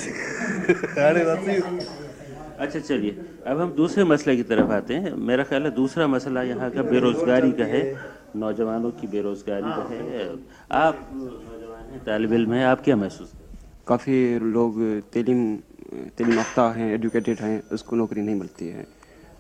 [2.58, 3.12] अच्छा चलिए।
[3.46, 6.82] अब हम दूसरे मसले की तरफ़ आते हैं। मेरा ख्याल है दूसरा मसला यहाँ का
[6.84, 7.82] बेरोज़गारी का है
[8.36, 10.28] नौजवानों की बेरोज़गारी का है।
[10.72, 13.32] आप नौजवान हैं तालब इल्म हैं आप क्या महसूस
[13.88, 14.18] काफ़ी
[14.54, 14.78] लोग
[15.12, 15.40] तलीम
[16.18, 18.86] तलीम याफ्ता हैं एडुकेटेड हैं उसको नौकरी नहीं मिलती है।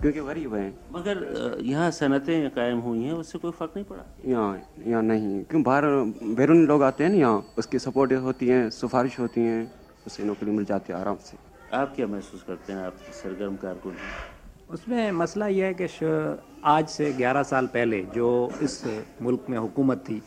[0.04, 4.02] क्योंकि गरीब हैं। मगर यहाँ सनतें कायम हुई हैं उससे कोई फ़र्क नहीं पड़ा?
[4.26, 5.84] यहाँ यहाँ नहीं। क्यों बाहर
[6.36, 9.62] बैरून लोग आते हैं ना यहाँ उसकी सपोर्ट होती हैं सिफारिश होती हैं
[10.06, 11.38] उससे नौकरी मिल जाती है आराम से।
[11.72, 12.80] आप क्या महसूस करते हैं?
[12.80, 13.96] आप सरगर्म कारकुन
[14.70, 15.88] उसमें मसला यह है कि
[16.66, 18.28] आज से 11 साल पहले जो
[18.62, 18.82] इस
[19.22, 20.20] मुल्क में हुकूमत थी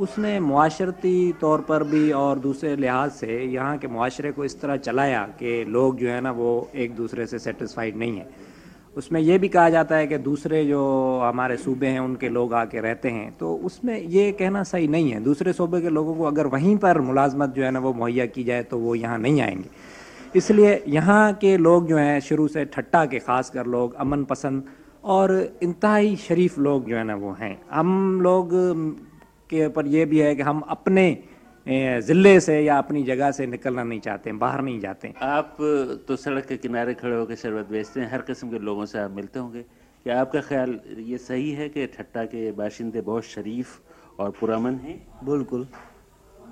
[0.00, 4.76] उसने माशरती तौर पर भी और दूसरे लिहाज से यहाँ के माशरे को इस तरह
[4.78, 8.49] चलाया कि लोग जो है ना वो एक दूसरे से सेटिस्फाइड नहीं है।
[9.00, 10.80] उसमें यह भी कहा जाता है कि दूसरे जो
[11.20, 15.20] हमारे सूबे हैं, उनके लोग आके रहते हैं। तो उसमें ये कहना सही नहीं है।
[15.20, 18.44] दूसरे सूबे के लोगों को अगर वहीं पर मुलाजमत जो है ना, वो मुहैया की
[18.44, 19.68] जाए तो वो यहाँ नहीं आएँगे।
[20.36, 24.62] इसलिए यहाँ के लोग जो हैं, शुरू से ठट्टा के ख़ास कर लोग, अमन पसंद
[25.04, 25.32] और
[25.62, 28.50] इंतहाई शरीफ लोग जो है ना, वो हैं। हम लोग
[29.50, 31.06] के ऊपर ये भी है कि हम अपने
[31.66, 35.56] ज़िले से या अपनी जगह से निकलना नहीं चाहते हैं बाहर नहीं जाते। आप
[36.08, 39.10] तो सड़क के किनारे खड़े होकर शरबत बेचते हैं हर किस्म के लोगों से आप
[39.10, 39.62] मिलते होंगे।
[40.06, 44.96] क्या आपका ख्याल ये सही है कि ठट्टा के बाशिंदे बहुत शरीफ और पुरामन हैं?
[45.24, 45.66] बिल्कुल।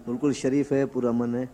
[0.06, 1.48] बिल्कुल शरीफ है पुरामन है।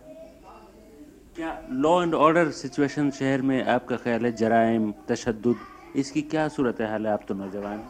[1.35, 5.55] क्या लॉ एंड ऑर्डर सिचुएशन शहर में आपका ख्याल है जराइम तशद
[5.95, 7.83] इसकी क्या सूरत हाल है आप तो नौजवान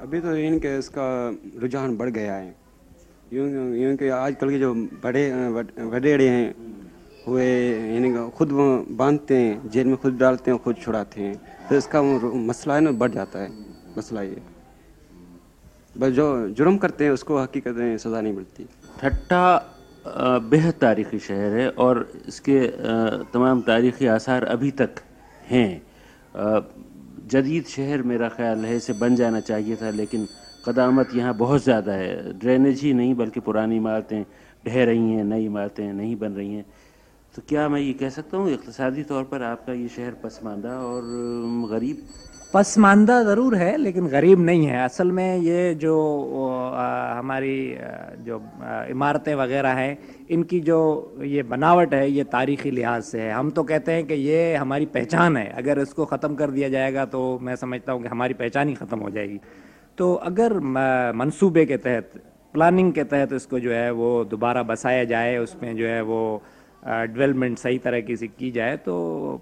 [0.00, 1.06] अभी तो इनके इसका
[1.62, 2.61] रुझान बढ़ गया है।
[3.32, 5.24] यूँ यूँ कि आजकल के जो बड़े
[5.80, 6.54] बड़े हैं,
[7.24, 7.46] वे
[7.94, 8.48] यानी खुद
[8.92, 11.36] बांधते हैं, जेल में खुद डालते हैं खुद छुड़ाते हैं।
[11.68, 13.48] तो इसका मसला है ना, बढ़ जाता है,
[13.96, 14.42] मसला ये।
[15.96, 18.68] बस जो जुर्म करते हैं, उसको हकीकत में सज़ा नहीं मिलती।
[19.00, 19.42] ठट्टा
[20.44, 22.60] बेहद तारीख़ी शहर है और इसके
[23.32, 25.00] तमाम तारीख़ी आसार अभी तक
[25.48, 25.82] हैं।
[27.32, 30.28] जदीद शहर मेरा ख्याल है, इसे बन जाना चाहिए था, लेकिन
[30.64, 34.22] कदामत यहाँ बहुत ज़्यादा है। ड्रेनेज ही नहीं बल्कि पुरानी इमारतें
[34.64, 36.64] ढह रही हैं नई इमारतें नहीं बन रही हैं।
[37.34, 41.02] तो क्या मैं ये कह सकता हूँ इकतसादी तौर पर आपका ये शहर पसमानदा और
[41.70, 42.04] गरीब?
[42.54, 45.94] पसमानदा ज़रूर है लेकिन गरीब नहीं है। असल में ये जो
[46.74, 47.56] आ, हमारी
[48.20, 48.40] जो
[48.90, 49.98] इमारतें वगैरह हैं
[50.30, 50.78] इनकी जो
[51.24, 54.86] ये बनावट है ये तारीख़ी लिहाज से है। हम तो कहते हैं कि ये हमारी
[54.88, 58.68] पहचान है। अगर इसको ख़त्म कर दिया जाएगा तो मैं समझता हूँ कि हमारी पहचान
[58.68, 59.40] ही ख़त्म हो जाएगी।
[60.02, 60.58] तो अगर
[61.14, 62.12] मंसूबे के तहत
[62.54, 66.18] प्लानिंग के तहत इसको जो है वो दोबारा बसाया जाए उसमें जो है वो
[66.82, 68.94] डेवलपमेंट सही तरह की से की जाए तो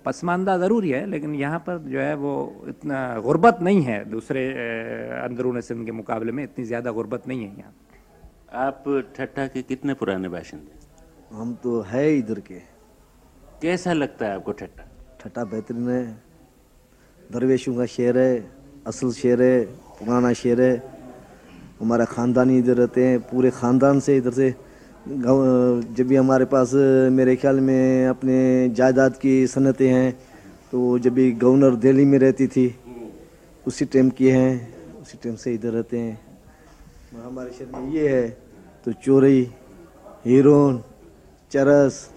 [0.05, 2.35] पसमानदा ज़रूरी है लेकिन यहाँ पर जो है वो
[2.69, 4.45] इतना गुर्बत नहीं है दूसरे
[5.23, 7.75] अंदरून सिंध के मुकाबले में इतनी ज़्यादा गुर्बत नहीं है यहाँ।
[8.69, 8.85] आप
[9.17, 12.61] ठट्टा के कितने पुराने बाशिंदे हम तो है इधर के।
[13.63, 16.05] कैसा लगता है आपको ठट्टा ठट्टा बेहतरीन है।
[17.31, 18.33] दरवेशों का शेर है
[18.87, 20.75] असल शेर है। पुराना शेर है।
[21.81, 24.55] हमारा ख़ानदानी इधर रहते हैं, पूरे ख़ानदान से इधर से।
[25.01, 26.73] जब भी हमारे पास,
[27.11, 28.37] मेरे ख्याल में अपने
[28.71, 30.13] जायदाद की सनतें हैं
[30.73, 32.67] तो जब भी गवर्नर दिल्ली में रहती थी,
[33.65, 34.53] उसी टाइम की हैं,
[35.03, 36.21] उसी टाइम से इधर रहते हैं।
[37.17, 38.29] हमारे शहर में ये है
[38.87, 39.41] तो चोरी,
[40.27, 40.83] हीरोन,
[41.53, 42.09] चरस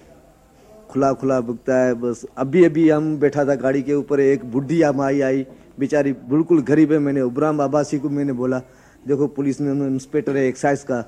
[0.90, 4.84] खुला खुला बिकता है, बस। अभी अभी हम बैठा था गाड़ी के ऊपर, एक बुढ़ी
[4.94, 5.46] माई आई।
[5.78, 8.60] बेचारी बिल्कुल गरीब है। मैंने उबराम आबासी को मैंने बोला,
[9.08, 11.04] देखो, पुलिस में इंस्पेक्टर है एक्साइज का।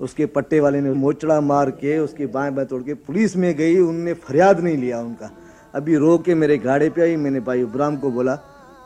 [0.00, 3.78] उसके पट्टे वाले ने मोचड़ा मार के, उसके बाएँ बाएँ तोड़ के पुलिस में गई,
[3.78, 5.30] उनने फरियाद नहीं लिया उनका।
[5.74, 8.36] अभी रो के मेरे गाड़े पे आई, मैंने भाई इब्राहिम को बोला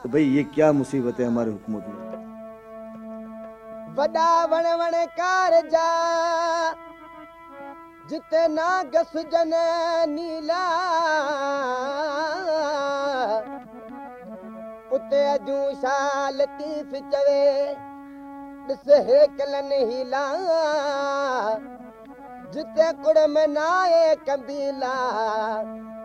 [0.03, 1.95] तो भाई, ये क्या मुसीबत है हमारे हुकूमत में?
[3.95, 5.89] वड़ा वण वण कार जा
[8.11, 9.53] जितना गस जन
[10.09, 10.63] नीला।
[14.93, 17.45] उते अजू साल तीफ चवे
[19.85, 20.25] हिला।
[22.53, 24.97] जिते कुड़ में नाए कबीला,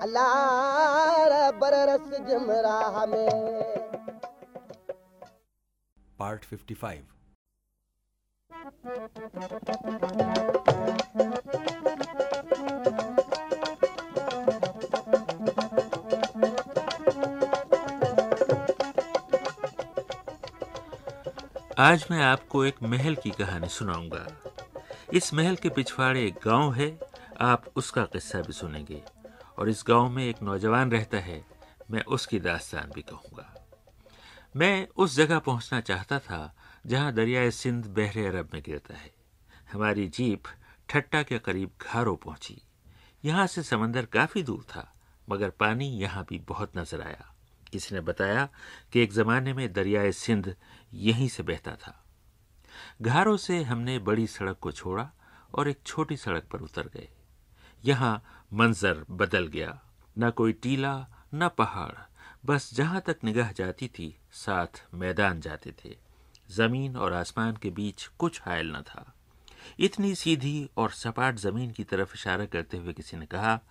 [0.01, 3.35] अलार बरस जमरा में।
[6.19, 7.03] पार्ट 55
[21.79, 24.27] आज मैं आपको एक महल की कहानी सुनाऊँगा।
[25.13, 26.99] इस महल के पिछवाड़े एक गाँव है,
[27.41, 29.01] आप उसका किस्सा भी सुनेंगे।
[29.57, 31.45] और इस गाँव में एक नौजवान रहता है,
[31.91, 33.67] मैं उसकी दास्तान भी कहूँगा।
[34.55, 39.11] मैं उस जगह पहुँचना चाहता था, जहाँ दरियाए सिंध बहरे अरब में गिरता है।
[39.71, 40.43] हमारी जीप
[40.89, 42.61] ठट्टा के करीब घारो पहुँची।
[43.25, 44.93] यहाँ से समंदर काफ़ी दूर था,
[45.29, 47.33] मगर पानी यहाँ भी बहुत नज़र आया।
[47.67, 48.49] किसी ने बताया
[48.93, 50.55] कि एक जमाने में दरियाए सिंध
[50.93, 52.03] यहीं से बहता था।
[53.01, 55.11] घारों से हमने बड़ी सड़क को छोड़ा
[55.55, 57.09] और एक छोटी सड़क पर उतर गए।
[57.85, 59.81] यहाँ मंजर बदल गया।
[60.19, 62.11] न कोई टीला, न पहाड़।
[62.45, 65.97] बस जहाँ तक निगाह जाती थी, साथ मैदान जाते थे।
[66.51, 69.13] ज़मीन और आसमान के बीच कुछ हायल न था।
[69.79, 73.61] इतनी सीधी और सपाट ज़मीन की तरफ़ इशारा करते हुए किसी ने कहा,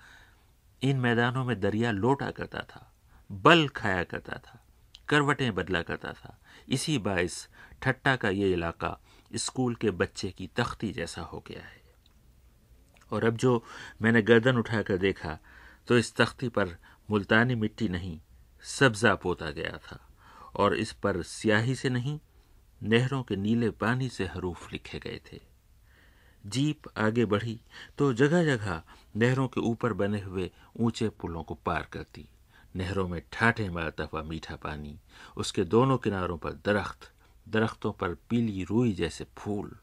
[0.82, 2.92] इन मैदानों में दरिया लोटा करता था।
[3.30, 4.62] बल खाया करता था,
[5.08, 7.48] करवटें बदला करता था। इसी बायस
[7.82, 8.98] ठट्टा का ये इलाका
[9.36, 11.82] स्कूल के बच्चे की तख्ती जैसा हो गया है।
[13.10, 13.62] और अब जो
[14.02, 15.38] मैंने गर्दन उठाकर देखा
[15.88, 16.76] तो इस तख्ती पर
[17.10, 18.20] मुल्तानी मिट्टी नहीं,
[18.64, 20.00] सब्जा पोता गया था।
[20.54, 22.18] और इस पर स्याही से नहीं,
[22.80, 25.40] नहरों के नीले पानी से हरूफ लिखे गए थे।
[26.44, 27.58] जीप आगे बढ़ी
[27.98, 28.82] तो जगह जगह
[29.16, 32.28] नहरों के ऊपर बने हुए ऊँचे पुलों को पार करती।
[32.76, 34.98] नहरों में ठाठे मारता हुआ मीठा पानी,
[35.36, 37.10] उसके दोनों किनारों पर दरख्त,
[37.48, 39.76] दरख्तों पर पीली रुई जैसे फूल,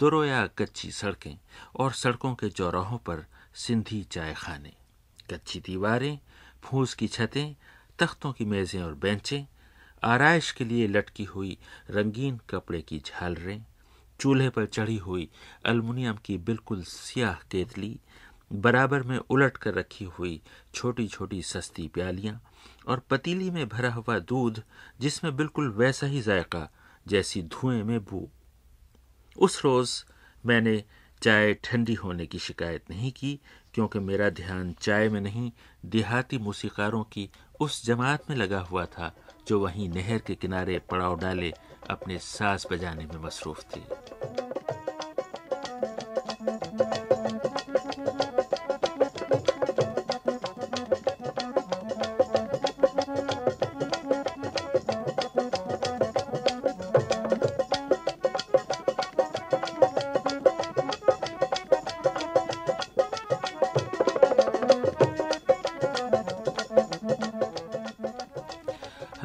[0.00, 1.38] दुरोया कच्ची सड़कें
[1.76, 4.72] और सड़कों के चौराहों पर सिंधी चाय खाने,
[5.30, 6.18] कच्ची दीवारें,
[6.62, 7.54] फूस की छतें,
[7.98, 9.46] तख्तों की मेज़ें और बेंचें,
[10.04, 11.58] आरइश के लिए लटकी हुई
[11.90, 13.64] रंगीन कपड़े की झालरें,
[14.20, 15.28] चूल्हे पर चढ़ी हुई
[15.66, 18.00] अल्मुनियम की बिल्कुल सियाह केतली
[18.52, 20.42] बराबर में उलट कर रखी हुई
[20.74, 22.42] छोटी छोटी सस्ती प्यालियाँ
[22.88, 24.62] और पतीली में भरा हुआ दूध,
[25.00, 26.68] जिसमें बिल्कुल वैसा ही जायका
[27.08, 28.28] जैसी धुएँ में बू।
[29.38, 30.04] उस रोज
[30.46, 30.84] मैंने
[31.22, 33.40] चाय ठंडी होने की शिकायत नहीं की,
[33.74, 35.52] क्योंकि मेरा ध्यान चाय में नहीं,
[35.86, 37.30] देहाती मूसीकारों की
[37.60, 39.16] उस जमात में लगा हुआ था,
[39.48, 41.52] जो वहीं नहर के किनारे पड़ाव डाले
[41.90, 43.82] अपने सास बजाने में मसरूफ थी।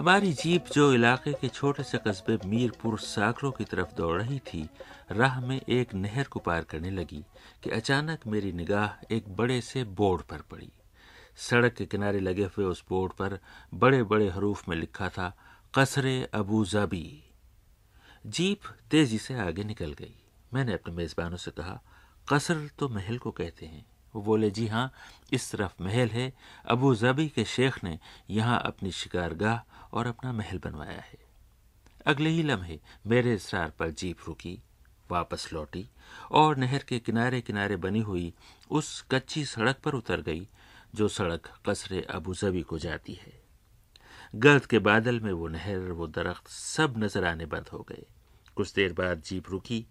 [0.05, 4.69] हमारी जीप जो इलाके के छोटे से कस्बे मीरपुर सागरों की तरफ़ दौड़ रही थी,
[5.11, 7.23] राह में एक नहर को पार करने लगी
[7.63, 10.71] कि अचानक मेरी निगाह एक बड़े से बोर्ड पर पड़ी।
[11.37, 13.39] सड़क के किनारे लगे हुए उस बोर्ड पर
[13.73, 15.37] बड़े बड़े हरूफ में लिखा था,
[15.77, 17.23] कसरे अबू जाबी।
[18.25, 18.59] जीप
[18.91, 20.15] तेज़ी से आगे निकल गई।
[20.53, 21.81] मैंने अपने मेजबानों से कहा,
[22.33, 23.85] कसर तो महल को कहते हैं।
[24.15, 24.91] वो बोले, जी हाँ
[25.33, 26.31] इस तरफ़ महल है।
[26.65, 27.97] अबू जबी के शेख ने
[28.29, 31.17] यहाँ अपनी शिकारगाह और अपना महल बनवाया है।
[32.05, 34.59] अगले ही लम्हे मेरे इसरार पर जीप रुकी,
[35.11, 35.87] वापस लौटी
[36.31, 38.33] और नहर के किनारे किनारे बनी हुई
[38.71, 40.47] उस कच्ची सड़क पर उतर गई,
[40.95, 43.33] जो सड़क कसरे अबू जबी को जाती है।
[44.35, 48.05] गर्द के बादल में वो नहर, वो दरख्त सब नज़र आने बंद हो गए।
[48.55, 49.85] कुछ देर बाद जीप रुकी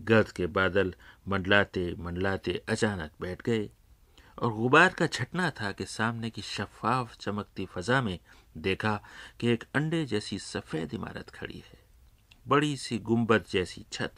[0.00, 0.94] गर्द के बादल
[1.28, 3.70] मंडलाते मंडलाते अचानक बैठ गए
[4.38, 8.18] और गुबार का छटना था कि सामने की शफाफ चमकती फजा में
[8.56, 9.00] देखा
[9.40, 11.78] कि एक अंडे जैसी सफ़ेद इमारत खड़ी है।
[12.48, 14.14] बड़ी सी गुंबद जैसी छत,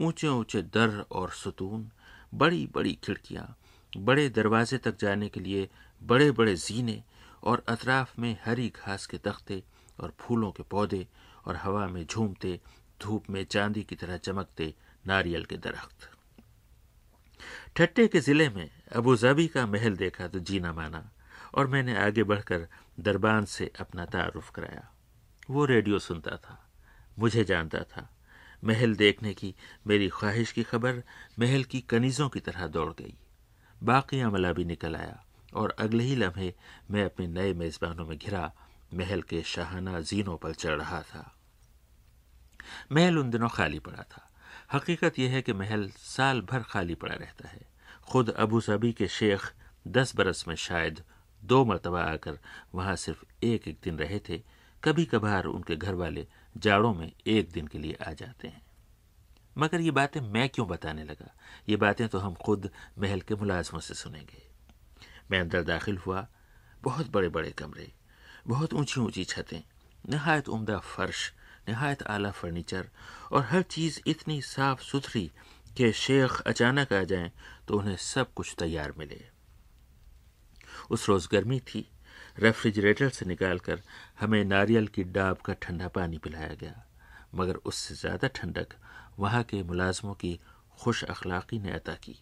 [0.00, 1.90] ऊँचे ऊँचे दर और सुतून,
[2.34, 3.56] बड़ी बड़ी खिड़कियाँ,
[3.96, 5.68] बड़े दरवाजे तक जाने के लिए
[6.02, 7.02] बड़े बड़े जीने
[7.42, 9.62] और अतराफ में हरी घास के तख्ते
[10.00, 11.06] और फूलों के पौधे
[11.46, 12.60] और हवा में झूमते,
[13.02, 16.10] धूप में चांदी की तरह चमकते नारियल के दरख्त।
[17.76, 21.10] ठट्टे के ज़िले में अबू जबी का महल देखा तो जीना माना
[21.54, 22.66] और मैंने आगे बढ़कर
[23.00, 24.88] दरबान से अपना तारुफ कराया।
[25.50, 26.58] वो रेडियो सुनता था,
[27.18, 28.08] मुझे जानता था।
[28.64, 29.54] महल देखने की
[29.86, 31.02] मेरी ख्वाहिश की खबर
[31.38, 33.14] महल की कनीज़ों की तरह दौड़ गई।
[33.80, 35.24] बाकी अमला भी निकल आया
[35.54, 36.52] और अगले ही लम्हे
[36.90, 38.52] मैं अपने नए मेज़बानों में घिरा
[38.94, 41.24] महल के शाहाना जीनों पर चढ़ रहा था।
[42.92, 44.27] महल उन दिनों खाली पड़ा था।
[44.72, 47.60] हकीकत यह है कि महल साल भर खाली पड़ा रहता है।
[48.02, 49.52] खुद अबू सबी के शेख
[49.86, 51.02] दस बरस में शायद
[51.44, 52.38] दो मरतबा आकर
[52.74, 54.42] वहाँ सिर्फ़ एक एक दिन रहे थे
[54.84, 58.62] कभी कभार उनके घर वाले जाड़ों में एक दिन के लिए आ जाते हैं।
[59.58, 61.34] मगर ये बातें मैं क्यों बताने लगा?
[61.68, 64.42] ये बातें तो हम खुद महल के मुलाजमों से सुनेंगे।
[65.30, 66.26] मैं अंदर दाखिल हुआ,
[66.82, 67.92] बहुत बड़े बड़े कमरे,
[68.46, 69.60] बहुत ऊँची ऊँची छतें,
[70.08, 71.32] नहायत उम्दा फर्श
[71.68, 72.88] नहायत आला फर्नीचर।
[73.32, 75.30] और हर चीज़ इतनी साफ़ सुथरी
[75.76, 77.30] कि शेख अचानक आ जाएँ
[77.68, 79.20] तो उन्हें सब कुछ तैयार मिले।
[80.90, 81.88] उस रोज़ गर्मी थी।
[82.38, 83.80] रेफ्रिजरेटर से निकालकर
[84.20, 86.74] हमें नारियल की डाब का ठंडा पानी पिलाया गया।
[87.34, 88.74] मगर उससे ज़्यादा ठंडक
[89.18, 90.38] वहाँ के मुलाजमों की
[90.78, 92.18] खुश अखलाक़ी ने अता की।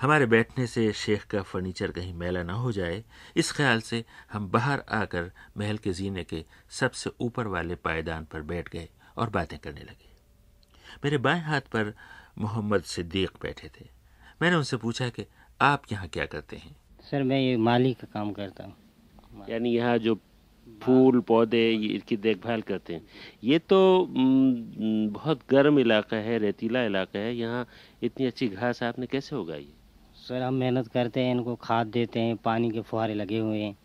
[0.00, 3.04] हमारे बैठने से शेख का फर्नीचर कहीं मैला ना हो जाए।
[3.36, 8.42] इस ख्याल से हम बाहर आकर महल के जीने के सबसे ऊपर वाले पायदान पर
[8.42, 10.08] बैठ गए और बातें करने लगे।
[11.04, 11.94] मेरे बाएँ हाथ पर
[12.38, 13.86] मोहम्मद सिद्दीक बैठे थे।
[14.42, 15.26] मैंने उनसे पूछा कि
[15.60, 16.76] आप यहाँ क्या करते हैं?
[17.10, 18.76] सर मैं ये माली का काम करता हूँ।
[19.50, 20.14] यानी यहाँ जो
[20.82, 23.02] फूल पौधे इनकी देखभाल करते हैं।
[23.44, 27.66] ये तो बहुत गर्म इलाका है रेतीला इलाका है। यहाँ
[28.02, 29.68] इतनी अच्छी घास आपने कैसे उगाई
[30.18, 33.76] सर हम मेहनत करते हैं इनको खाद देते हैं पानी के फुहारे लगे हुए हैं।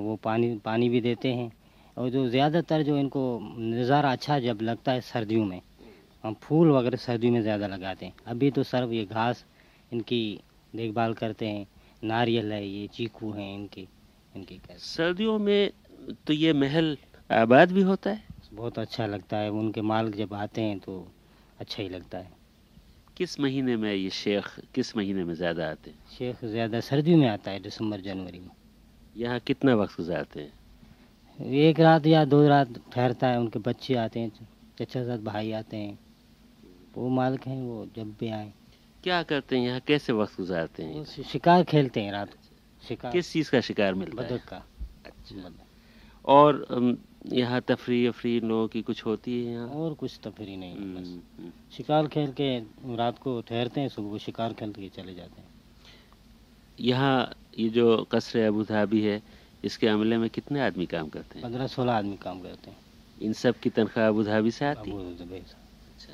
[0.00, 1.50] वो पानी पानी भी देते हैं।
[1.96, 5.60] और जो ज़्यादातर जो इनको नज़ारा अच्छा जब लगता है सर्दियों में
[6.24, 9.44] हम फूल वगैरह सर्दियों में ज़्यादा लगाते हैं। अभी तो सर ये घास
[9.92, 10.40] इनकी
[10.72, 11.66] देखभाल करते हैं।
[12.02, 13.86] नारियल है ये चीकू हैं इनकी
[14.34, 15.70] इनकी सर्दियों में
[16.26, 16.96] तो ये महल
[17.30, 18.22] आबाद भी होता है?
[18.52, 21.06] बहुत अच्छा लगता है। उनके माल जब आते हैं तो
[21.60, 22.32] अच्छा ही लगता है।
[23.16, 25.98] किस महीने में ये शेख किस महीने में ज़्यादा आते हैं?
[26.18, 28.50] शेख ज़्यादा सर्दी में आता है दिसंबर जनवरी में।
[29.16, 30.52] यहाँ कितना वक्त गुजारते हैं?
[31.38, 34.30] एक रात या दो रात ठहरता है उनके बच्चे आते हैं
[34.78, 35.98] चचा साथ भाई आते हैं।
[36.96, 38.52] वो मालिक हैं वो जब भी आए।
[39.04, 39.80] क्या करते हैं यहाँ?
[39.80, 41.04] कैसे वक्त गुजारते हैं?
[41.04, 42.36] शिकार खेलते हैं रात
[42.82, 44.28] शिकार। किस चीज़ का शिकार मिलता है?
[44.28, 44.64] बदक का।
[45.06, 45.50] अच्छा।
[46.24, 46.96] और
[47.32, 49.68] यहाँ तफरी अफरी लोगों की कुछ होती है यहाँ?
[49.68, 52.58] और कुछ तफरी नहीं है बस। शिकार खेल के
[52.96, 55.48] रात को ठहरते हैं सुबह शिकार खेल के चले जाते हैं।
[56.78, 59.20] यहाँ ये जो कसर अबू धाबी है
[59.64, 61.42] इसके अमले में कितने आदमी काम करते हैं?
[61.42, 62.76] पंद्रह सोलह आदमी काम करते हैं।
[63.22, 65.38] इन सब की तनख्वाह अबू धाबी से आती है?
[65.38, 66.12] अच्छा।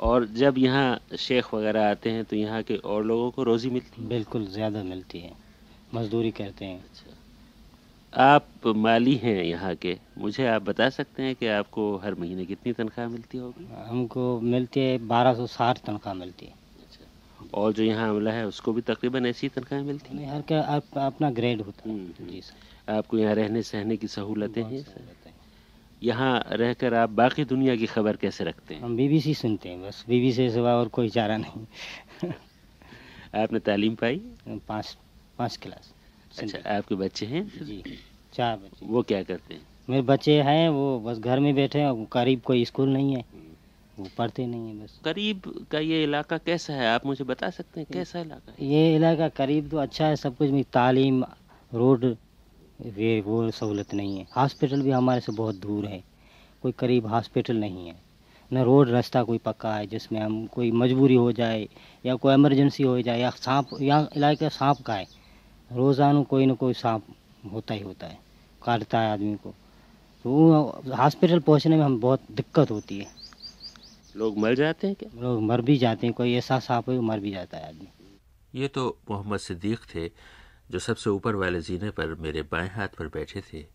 [0.00, 4.02] और जब यहाँ शेख वगैरह आते हैं तो यहाँ के और लोगों को रोज़ी मिलती
[4.02, 4.08] है?
[4.08, 5.32] बिल्कुल ज़्यादा मिलती है।
[5.94, 7.16] मजदूरी करते हैं। अच्छा।
[8.12, 12.72] आप माली हैं यहाँ के। मुझे आप बता सकते हैं कि आपको हर महीने कितनी
[12.72, 13.66] तनख्वाह मिलती होगी?
[13.86, 18.46] हमको मिलती है बारह सौ साठ तनख्वाह मिलती है। अच्छा। और जो यहाँ अमला है
[18.46, 20.34] उसको भी तकरीबन ऐसी तनख्वाह मिलती है?
[20.34, 24.08] हर का आप, अपना ग्रेड होता है। हम्म, जी सर। आपको यहाँ रहने सहने की
[24.08, 24.84] सहूलतें हैं
[26.02, 28.82] यहाँ रहकर आप बाकी दुनिया की खबर कैसे रखते हैं?
[28.82, 32.30] हम बीबीसी सुनते हैं बस। बीबीसी से सिवा और कोई चारा नहीं।
[33.34, 34.20] आपने तालीम पाई?
[34.48, 34.96] पाँच
[35.38, 35.92] पाँच क्लास।
[36.38, 37.66] अच्छा आपके बच्चे हैं?
[37.66, 37.84] जी।
[38.34, 39.66] चार बच्चे। वो क्या करते हैं?
[39.90, 43.24] मेरे बच्चे हैं वो बस घर में बैठे हैं करीब कोई स्कूल नहीं है।
[43.98, 46.88] वो पढ़ते नहीं है बस। करीब का ये इलाका कैसा है?
[46.88, 48.68] आप मुझे बता सकते हैं कैसा इलाका है?
[48.68, 51.24] ये इलाका करीब तो अच्छा है सब कुछ में तालीम
[51.74, 52.16] रोड
[52.86, 56.04] वे वो सहूलत नहीं है। हॉस्पिटल भी हमारे से बहुत दूर है।
[56.62, 58.02] कोई करीब हॉस्पिटल नहीं है।
[58.52, 61.68] न रोड रास्ता कोई पक्का है जिसमें हम कोई मजबूरी हो जाए
[62.06, 65.19] या कोई इमरजेंसी हो जाए या सांप या इलाके सांप का है।
[65.70, 67.04] रोज़ाना कोई ना कोई सांप
[67.52, 68.18] होता ही होता है
[68.62, 69.54] काटता है आदमी को।
[70.24, 73.06] तो हॉस्पिटल पहुँचने में हम बहुत दिक्कत होती है।
[74.16, 75.10] लोग मर जाते हैं क्या?
[75.22, 77.88] लोग मर भी जाते हैं कोई ऐसा सांप है मर भी जाता है आदमी।
[78.54, 80.08] ये तो मोहम्मद सिद्दीक थे
[80.70, 83.66] जो सबसे ऊपर वाले जीने पर मेरे बाएँ हाथ पर बैठे थे।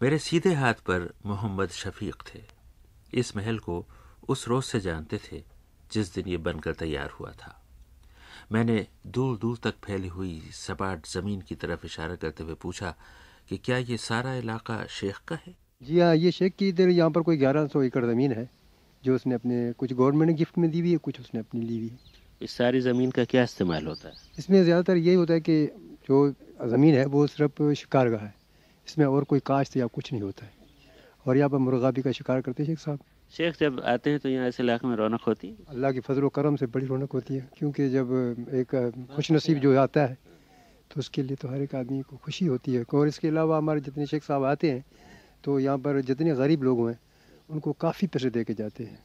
[0.00, 2.40] मेरे सीधे हाथ पर मोहम्मद शफीक थे।
[3.14, 3.84] इस महल को
[4.28, 5.42] उस रोज से जानते थे
[5.92, 7.61] जिस दिन ये बनकर तैयार हुआ था।
[8.52, 12.94] मैंने दूर दूर तक फैली हुई सपाट ज़मीन की तरफ़ इशारा करते हुए पूछा
[13.48, 15.54] कि क्या ये सारा इलाका शेख का है?
[15.82, 18.48] जी हाँ ये शेख की इधर यहाँ पर कोई ग्यारह सौ एकड़ ज़मीन है
[19.02, 21.78] जो उसने अपने कुछ गवर्नमेंट ने गिफ्ट में दी हुई है कुछ उसने अपनी ली
[21.78, 21.98] हुई है।
[22.40, 24.14] इस सारी ज़मीन का क्या इस्तेमाल होता है?
[24.38, 25.64] इसमें ज़्यादातर यही होता है कि
[26.08, 26.28] जो
[26.68, 28.34] ज़मीन है वो सिर्फ़ शिकार का है।
[28.88, 30.52] इसमें और कोई काश्त या कुछ नहीं होता है।
[31.26, 32.98] और यहाँ पर मुर्गा भी का शिकार करते हैं शेख साहब।
[33.34, 36.28] शेख जब आते हैं तो यहाँ ऐसे इलाके में रौनक होती है। अल्लाह की फजल
[36.28, 38.10] करम से बड़ी रौनक होती है, क्योंकि जब
[38.52, 38.74] एक
[39.16, 40.18] खुश नसीब जो आता है
[40.90, 43.80] तो उसके लिए तो हर एक आदमी को खुशी होती है। और इसके अलावा हमारे
[43.80, 44.84] जितने शेख साहब आते हैं
[45.44, 46.98] तो यहाँ पर जितने गरीब लोग हैं,
[47.50, 48.98] उनको काफ़ी पैसे दे के जाते हैं।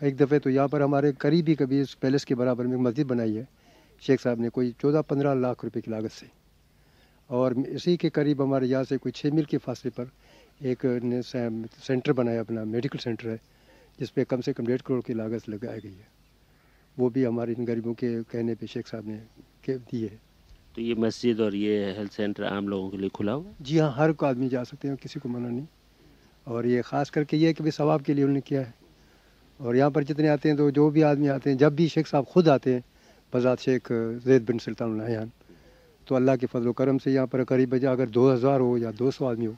[0.00, 3.06] एक दफ़े तो यहाँ पर हमारे करीब ही कभी इस पैलेस के बराबर में मस्जिद
[3.06, 3.48] बनाई है।
[4.02, 6.26] शेख साहब ने कोई चौदह पंद्रह लाख रुपये की लागत से।
[7.30, 10.10] और इसी के करीब हमारे यहाँ से कोई छः मील के फासले पर
[10.62, 13.40] एक ने सेंटर बनाया अपना मेडिकल सेंटर है
[13.98, 16.06] जिस पे कम से कम डेढ़ करोड़ की लागत लगाई गई है।
[16.96, 19.20] वो भी हमारे इन गरीबों के कहने पे शेख साहब ने
[19.68, 20.18] दी है।
[20.74, 23.92] तो ये मस्जिद और ये हेल्थ सेंटर आम लोगों के लिए खुला हुआ जी हाँ
[23.96, 25.66] हर को आदमी जा सकते हैं किसी को मना नहीं।
[26.46, 28.74] और ये ख़ास करके ये कि भाई सवाब के लिए उन्होंने किया है।
[29.60, 32.06] और यहाँ पर जितने आते हैं तो जो भी आदमी आते हैं जब भी शेख
[32.06, 32.84] साहब खुद आते हैं
[33.32, 33.92] बजात शेख
[34.24, 35.30] जैद बिन सुल्तान
[36.06, 39.10] तो अल्लाह के फजल करम से यहाँ पर करीब अगर दो हज़ार हो या दो
[39.10, 39.56] सौ आदमी हो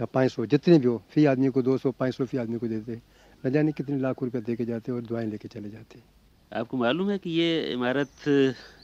[0.00, 2.58] या पाँच सौ जितने भी हो फ़ी आदमी को दो सौ पाँच सौ फ़ी आदमी
[2.58, 3.00] को देते
[3.46, 6.02] न जाने कितने लाख रुपये दे के जाते और दुआएँ लेके चले जाते
[6.52, 8.24] आपको मालूम है कि ये इमारत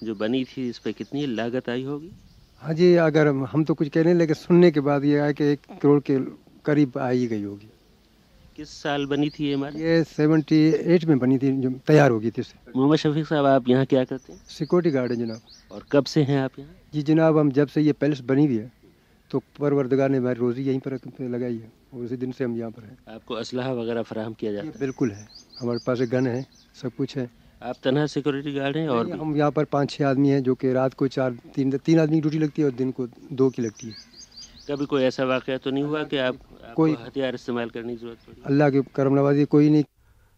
[0.03, 2.11] जो बनी थी इस पर कितनी लागत आई होगी?
[2.63, 5.33] हाँ जी अगर हम तो कुछ कह रहे हैं लेकिन सुनने के बाद ये आया
[5.33, 6.19] कि एक करोड़ के
[6.65, 7.69] करीब आई गई होगी।
[8.57, 9.77] किस साल बनी थी ये इमारत?
[9.77, 10.63] ये सेवेंटी
[10.95, 12.43] एट में बनी थी जो तैयार हो गई थी
[12.77, 14.41] मोहम्मद शफीक साहब आप यहाँ क्या करते हैं?
[14.49, 15.41] सिक्योरिटी गार्ड है जनाब।
[15.73, 16.75] और कब से हैं आप यहाँ?
[16.95, 18.71] जी जनाब हम जब से ये पैलेस बनी हुई है
[19.31, 22.71] तो परवरदगार ने हमारी रोज़ी यहीं पर लगाई है और उसी दिन से हम यहाँ
[22.71, 24.79] पर हैं। आपको असलाह वगैरह फराहम किया जाता है?
[24.81, 25.27] बिल्कुल है।
[25.61, 26.47] हमारे पास एक गन है
[26.83, 27.29] सब कुछ है।
[27.63, 30.73] आप तनहा सिक्योरिटी गार्ड हैं और हम यहाँ पर पाँच छः आदमी हैं जो कि
[30.73, 33.63] रात को चार तीन तीन आदमी की ड्यूटी लगती है और दिन को दो की
[33.63, 33.95] लगती है।
[34.69, 36.39] कभी कोई ऐसा वाक़ तो नहीं हुआ कि आप
[36.77, 38.43] कोई हथियार इस्तेमाल करने की ज़रूरत पड़ी?
[38.47, 39.85] अल्लाह की करम नवाजी कोई नहीं।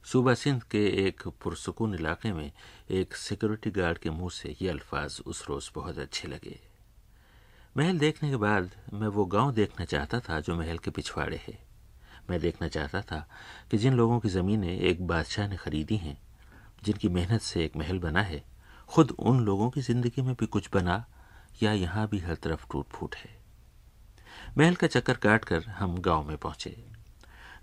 [0.05, 2.51] सूबा सिंध के एक पुरसकून इलाके में
[2.91, 6.59] एक सिक्योरिटी गार्ड के मुँह से ये अल्फाज उस रोज़ बहुत अच्छे लगे।
[7.79, 11.53] महल देखने के बाद मैं वो गाँव देखना चाहता था जो महल के पिछवाड़े है।
[12.31, 13.18] मैं देखना चाहता था
[13.70, 16.16] कि जिन लोगों की ज़मीनें एक बादशाह ने खरीदी हैं,
[16.85, 18.43] जिनकी मेहनत से एक महल बना है,
[18.91, 21.05] खुद उन लोगों की ज़िंदगी में भी कुछ बना
[21.62, 23.31] या यहाँ भी हर तरफ़ टूट फूट है।
[24.59, 26.76] महल का चक्कर काट कर हम गाँव में पहुँचे।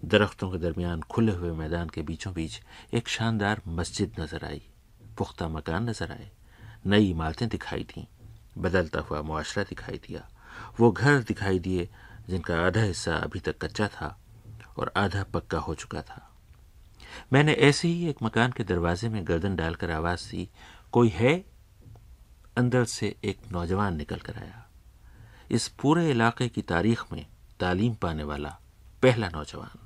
[0.05, 2.61] दरख्तों के दरमियान खुले हुए मैदान के बीचों बीच
[2.93, 4.63] एक शानदार मस्जिद नज़र आई।
[5.17, 6.31] पुख्ता मकान नज़र आए।
[6.85, 8.07] नई इमारतें दिखाई दी।
[8.57, 10.29] बदलता हुआ मुआशरा दिखाई दिया।
[10.79, 11.89] वो घर दिखाई दिए,
[12.29, 14.19] जिनका आधा हिस्सा अभी तक कच्चा था
[14.77, 16.31] और आधा पक्का हो चुका था।
[17.33, 20.49] मैंने ऐसे ही एक मकान के दरवाजे में गर्दन डालकर आवाज़ दी
[20.91, 21.45] कोई है?
[22.57, 24.69] अंदर से एक नौजवान निकल कर आया।
[25.51, 27.27] इस पूरे इलाके की तारीख में
[27.59, 28.59] तालीम पाने वाला
[29.03, 29.79] पहला नौजवान।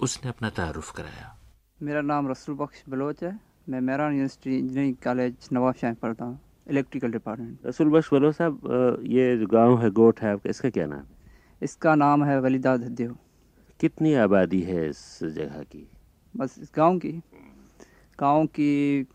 [0.00, 1.38] उसने अपना तारुफ कराया।
[1.82, 6.47] मेरा नाम रसूल बख्श बलोच है। मैं Mehran university engineering college Nawab Shah पढ़ता हूँ।
[6.68, 10.86] इलेक्ट्रिकल डिपार्टमेंट रसूल बख्श बलोच साहब ये जो गाँव है गोट है आपका इसका क्या
[10.86, 11.16] नाम है?
[11.62, 13.16] इसका नाम है वलीदा देव
[13.80, 15.86] कितनी आबादी है इस जगह की?
[16.34, 17.12] बस इस गाँव की।
[18.18, 19.06] गाँव की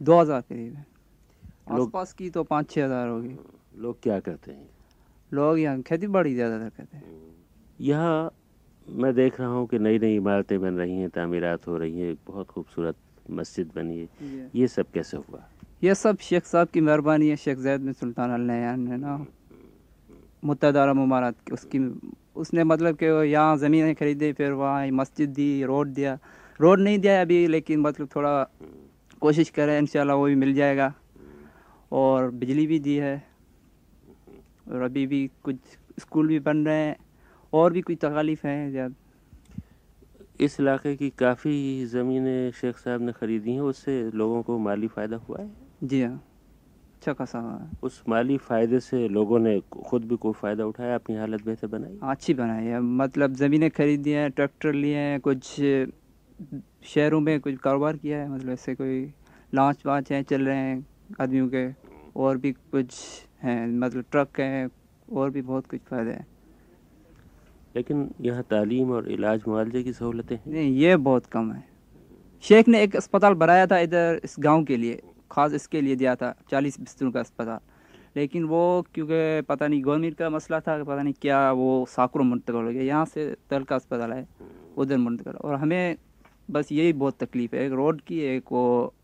[0.00, 0.86] दो हज़ार करीब है।
[1.70, 3.36] आसपास की तो पाँच छः हज़ार होगी।
[3.76, 4.68] लोग क्या करते हैं?
[5.32, 7.04] लोग यहाँ खेती बाड़ी ज़्यादातर करते हैं।
[7.80, 8.30] यहाँ
[8.86, 12.14] मैं देख रहा हूँ कि नई नई इमारतें बन रही हैं तामीरात हो रही हैं
[12.26, 12.96] बहुत खूबसूरत
[13.30, 15.42] मस्जिद बनी है। ये सब कैसे हुआ?
[15.82, 19.26] ये सब शेख साहब की मेहरबानी है, शेख जैद बिन सुल्तान अल है ना।
[20.44, 21.78] मुतदारा मुबारत की उसकी,
[22.36, 26.18] उसने मतलब कि यहाँ ज़मीनें खरीदी, फिर वहाँ मस्जिद दी, रोड दिया।
[26.60, 28.42] रोड नहीं दिया अभी, लेकिन मतलब थोड़ा
[29.22, 30.92] कोशिश करें इन वो भी मिल जाएगा।
[31.92, 33.16] और बिजली भी दी है,
[34.70, 35.56] और अभी भी कुछ
[36.00, 36.96] स्कूल भी बन रहे हैं,
[37.52, 38.94] और भी कुछ तकालीफ हैं ज़्यादा?
[40.40, 45.16] इस इलाके की काफ़ी ज़मीनें शेख साहब ने ख़रीदी हैं, उससे लोगों को माली फ़ायदा
[45.18, 45.67] हुआ है?
[45.82, 50.32] जी हाँ अच्छा खासा हुआ है उस माली फ़ायदे से लोगों ने खुद भी कोई
[50.32, 50.94] फ़ायदा उठाया?
[50.94, 51.98] अपनी हालत बेहतर बनाई?
[52.02, 55.54] अच्छी बनाई है। मतलब ज़मीनें खरीदी हैं ट्रैक्टर लिए हैं कुछ
[56.94, 58.28] शहरों में कुछ कारोबार किया है?
[58.30, 59.12] मतलब ऐसे कोई
[59.52, 60.86] लॉन्च वाँच हैं चल रहे हैं
[61.20, 61.66] आदमियों के?
[62.16, 62.94] और भी कुछ
[63.42, 64.68] हैं मतलब ट्रक हैं
[65.08, 66.26] और भी बहुत कुछ फ़ायदे हैं।
[67.74, 70.52] लेकिन यहाँ तालीम और इलाज मुआवजे की सहूलतें हैं?
[70.52, 71.64] नहीं ये बहुत कम है।
[72.44, 75.00] शेख ने एक अस्पताल बनाया था इधर इस गाँव के लिए।
[75.30, 77.58] ख़ास इसके लिए दिया था चालीस बिस्तरों का अस्पताल।
[78.16, 78.62] लेकिन वो
[78.94, 82.82] क्योंकि पता नहीं गवर्नमेंट का मसला था पता नहीं क्या वो साकरों मुंतकल हो गया।
[82.82, 84.26] यहाँ से तल का अस्पताल है
[84.76, 85.96] उधर मुंतकल। और हमें
[86.50, 88.94] बस यही बहुत तकलीफ़ है एक रोड की एक वो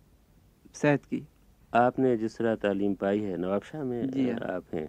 [0.75, 1.22] सेहत की।
[1.72, 4.89] आपने जिस तरह तालीम पाई है नवाबशाह में जी हाँ। आप हैं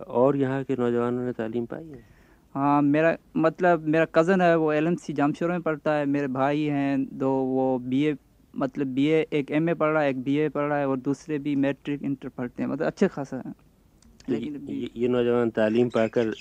[0.00, 2.04] और यहाँ के नौजवानों ने तालीम पाई है?
[2.54, 6.26] हाँ मेरा मतलब मेरा कज़न है वो एल एम सी जामशोर में पढ़ता है मेरे
[6.30, 8.14] भाई हैं दो वो बी ए
[8.56, 10.88] मतलब बी ए एक एम ए पढ़ रहा है एक बी ए पढ़ रहा है
[10.88, 13.52] और दूसरे भी मैट्रिक इंटर पढ़ते हैं। मतलब अच्छे खासा है।
[14.28, 16.32] लेकिन ये, ये नौजवान तालीम पाकर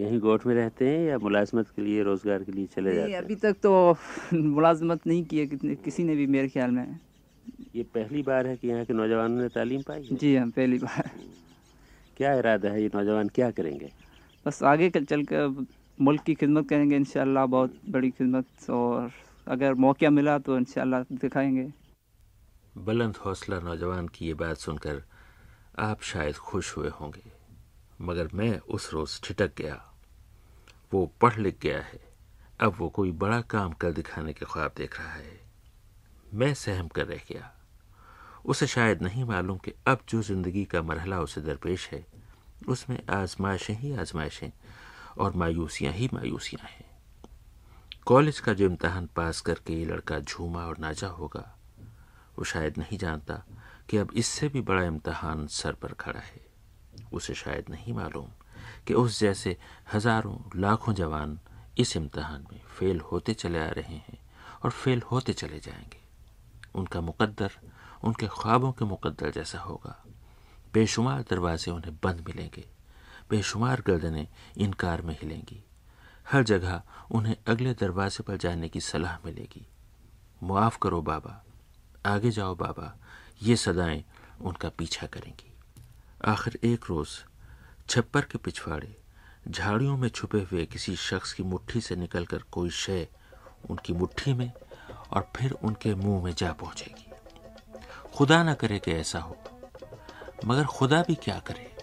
[0.00, 3.18] यहीं गोट में रहते हैं या मुलाजमत के लिए रोज़गार के लिए चले जाते हैं?
[3.18, 3.96] अभी तक तो
[4.34, 6.98] मुलाजमत नहीं की कितने- किसी ने भी मेरे ख्याल में।
[7.76, 10.16] ये पहली बार है कि यहाँ के नौजवानों ने तालीम पाई है?
[10.16, 11.10] जी हाँ पहली बार।
[12.16, 13.90] क्या इरादा है ये नौजवान क्या करेंगे?
[14.46, 15.66] बस आगे चल कर
[16.00, 19.10] मुल्क की खिदमत करेंगे इंशाल्लाह बहुत बड़ी खिदमत और
[19.46, 21.72] अगर मौका मिला तो इंशाल्लाह दिखाएँगे।
[22.76, 25.02] बुलंद हौसला नौजवान की ये बात सुनकर
[25.78, 27.30] आप शायद खुश हुए होंगे,
[28.00, 29.82] मगर मैं उस रोज़ ठिटक गया।
[30.92, 32.00] वो पढ़ लिख गया है।
[32.60, 35.40] अब वो कोई बड़ा काम कर दिखाने के ख्वाब देख रहा है।
[36.34, 37.52] मैं सहम कर रह गया।
[38.44, 42.04] उसे शायद नहीं मालूम कि अब जो ज़िंदगी का मरहला उसे दरपेश है,
[42.68, 44.50] उसमें आजमाइशें ही आजमाइशें
[45.18, 46.85] और मायूसियाँ ही मायूसियाँ हैं।
[48.06, 51.58] कॉलेज का जो इम्तहान पास करके ये लड़का झूमा और नाचा होगा,
[52.38, 53.42] वो शायद नहीं जानता
[53.90, 56.46] कि अब इससे भी बड़ा इम्तहान सर पर खड़ा है।
[57.12, 58.28] उसे शायद नहीं मालूम
[58.86, 59.56] कि उस जैसे
[59.92, 61.38] हज़ारों, लाखों जवान
[61.78, 64.18] इस इम्तहान में फेल होते चले आ रहे हैं
[64.64, 66.00] और फेल होते चले जाएँगे।
[66.74, 67.50] उनका मुकद्दर,
[68.04, 70.04] उनके ख्वाबों के मुकद्दर जैसा होगा।
[70.74, 72.68] बेशुमार दरवाजे उन्हें बंद मिलेंगे,
[73.30, 75.65] बेशुमार गर्दनें इनकार में हिलेंगी।
[76.32, 79.66] हर जगह उन्हें अगले दरवाजे पर जाने की सलाह मिलेगी।
[80.42, 81.44] मुआफ़ करो बाबा।
[82.06, 82.96] आगे जाओ बाबा।
[83.42, 84.04] ये सदाएँ
[84.40, 85.52] उनका पीछा करेंगी।
[86.24, 87.08] आखिर एक रोज़
[87.88, 88.96] छप्पर के पिछवाड़े,
[89.48, 93.08] झाड़ियों में छुपे हुए किसी शख्स की मुट्ठी से निकलकर कोई शय
[93.70, 94.52] उनकी मुट्ठी में
[95.10, 97.10] और फिर उनके मुँह में जा पहुंचेगी।
[98.14, 99.36] खुदा ना करे कि ऐसा हो,
[100.44, 101.76] मगर खुदा भी क्या करे?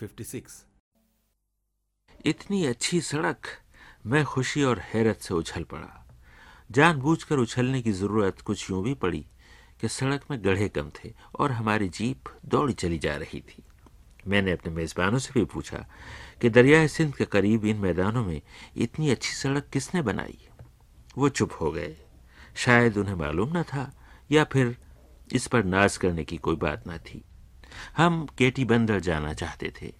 [0.00, 0.66] 56
[2.26, 3.46] इतनी अच्छी सड़क
[4.06, 6.08] मैं खुशी और हैरत से उछल पड़ा।
[6.70, 9.26] जानबूझकर उछलने की ज़रूरत कुछ यूँ भी पड़ी
[9.80, 13.62] कि सड़क में गढ़े कम थे और हमारी जीप दौड़ी चली जा रही थी।
[14.26, 15.86] मैंने अपने मेजबानों से भी पूछा
[16.40, 18.42] कि दरियाए सिंध के करीब इन मैदानों में
[18.76, 20.48] इतनी अच्छी सड़क किसने बनाई?
[21.18, 21.96] वो चुप हो गए।
[22.56, 23.92] शायद उन्हें मालूम न था
[24.30, 24.76] या फिर
[25.32, 27.24] इस पर नाज करने की कोई बात न थी।
[27.96, 29.94] हम केटी बंदर जाना चाहते थे।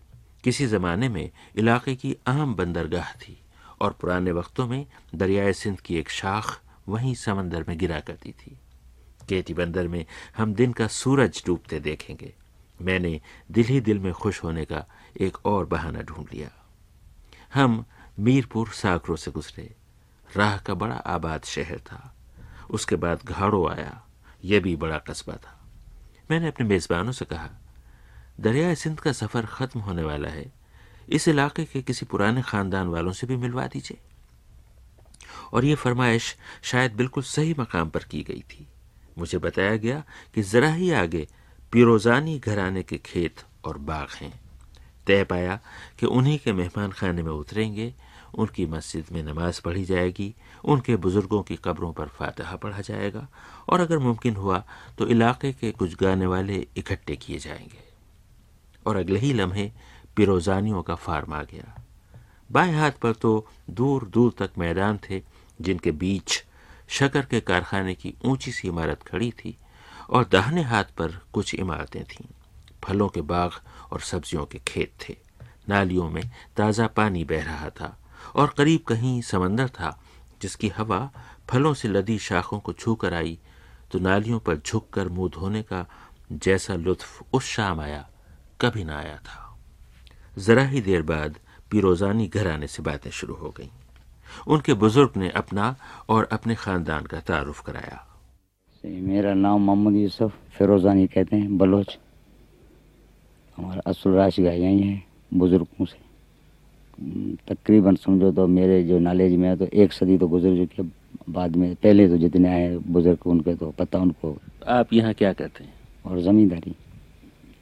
[0.44, 3.40] किसी जमाने में इलाके की अहम बंदरगाह थी
[3.80, 8.58] और पुराने वक्तों में दरियाए सिंध की एक शाख वहीं समंदर में गिरा करती थी।
[9.28, 10.06] केटी बंदर में
[10.36, 12.34] हम दिन का सूरज डूबते देखेंगे।
[12.82, 13.20] मैंने
[13.50, 14.86] दिल ही दिल में खुश होने का
[15.20, 16.50] एक और बहाना ढूंढ लिया।
[17.54, 17.84] हम
[18.18, 19.74] मीरपुर साकरों से गुजरे।
[20.36, 22.16] राह का बड़ा आबाद शहर था।
[22.70, 24.06] उसके बाद घाड़ो आया।
[24.44, 25.68] यह भी बड़ा कस्बा था।
[26.30, 27.50] मैंने अपने मेज़बानों से कहा
[28.40, 30.52] दरिया सिंध का सफ़र ख़त्म होने वाला है।
[31.08, 33.98] इस इलाके के किसी पुराने ख़ानदान वालों से भी मिलवा दीजिए।
[35.52, 38.68] और ये फरमाइश शायद बिल्कुल सही मकाम पर की गई थी।
[39.18, 41.28] मुझे बताया गया कि ज़रा ही आगे
[41.72, 44.40] पिरोजानी घराने के खेत और बाग हैं।
[45.06, 45.60] तय पाया
[45.98, 47.94] कि उन्हीं के मेहमान खाने में उतरेंगे,
[48.34, 50.34] उनकी मस्जिद में नमाज़ पढ़ी जाएगी,
[50.64, 53.28] उनके बुज़ुर्गों की कब्रों पर फातहा पढ़ा जाएगा,
[53.68, 54.64] और अगर मुमकिन हुआ
[54.98, 57.89] तो इलाके के कुछ गाने वाले इकट्ठे किए जाएँगे।
[58.86, 59.70] और अगले ही लम्हे
[60.16, 61.74] पिरोजानियों का फार्म आ गया।
[62.50, 65.22] बाएँ हाथ पर तो दूर दूर तक मैदान थे,
[65.60, 66.44] जिनके बीच
[66.88, 69.56] शकर के कारखाने की ऊँची सी इमारत खड़ी थी
[70.10, 72.26] और दाहिने हाथ पर कुछ इमारतें थीं।
[72.84, 73.50] फलों के बाग
[73.92, 75.16] और सब्जियों के खेत थे।
[75.68, 76.22] नालियों में
[76.56, 77.96] ताज़ा पानी बह रहा था
[78.34, 79.98] और करीब कहीं समंदर था,
[80.42, 81.10] जिसकी हवा
[81.50, 83.38] फलों से लदी शाखों को छू कर आई
[83.92, 85.86] तो नालियों पर झुककर मुँह धोने का
[86.32, 88.08] जैसा लुत्फ उस शाम आया
[88.60, 89.38] कभी ना आया था।
[90.36, 91.38] जरा ही देर बाद
[91.70, 93.68] पिरोजानी घर आने से बातें शुरू हो गईं।
[94.48, 95.74] उनके बुज़ुर्ग ने अपना
[96.08, 98.06] और अपने खानदान का तारुफ कराया।
[98.84, 101.98] मेरा नाम मोहम्मद यूसुफ फिरोजानी कहते हैं बलोच।
[103.58, 105.02] हमारा असल राशि यहीं है
[105.34, 105.98] बुज़ुर्गों से।
[107.48, 110.90] तकरीबन समझो तो मेरे जो नॉलेज में है तो एक सदी तो गुजर चुकी है
[111.28, 114.36] बाद में पहले तो जितने आए बुज़ुर्ग उनके तो पता उनको।
[114.68, 115.72] आप यहाँ क्या कहते हैं?
[116.06, 116.74] और ज़मींदारी।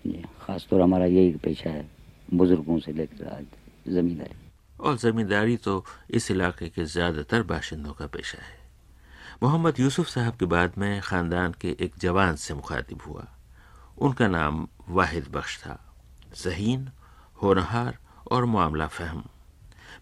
[0.09, 1.84] जी ख़ास तौर हमारा यही पेशा है,
[2.34, 3.46] बुज़ुर्गों से लेकर आज
[3.94, 4.36] ज़मींदारी।
[4.80, 8.56] और ज़मींदारी तो इस इलाके के ज़्यादातर बाशिंदों का पेशा है।
[9.42, 13.26] मोहम्मद यूसुफ साहब के बाद में ख़ानदान के एक जवान से मुखातिब हुआ।
[13.98, 15.78] उनका नाम वाहिद बख्श था।
[16.36, 16.88] जहीन,
[17.42, 17.98] होनहार
[18.30, 19.24] और मामला फहम।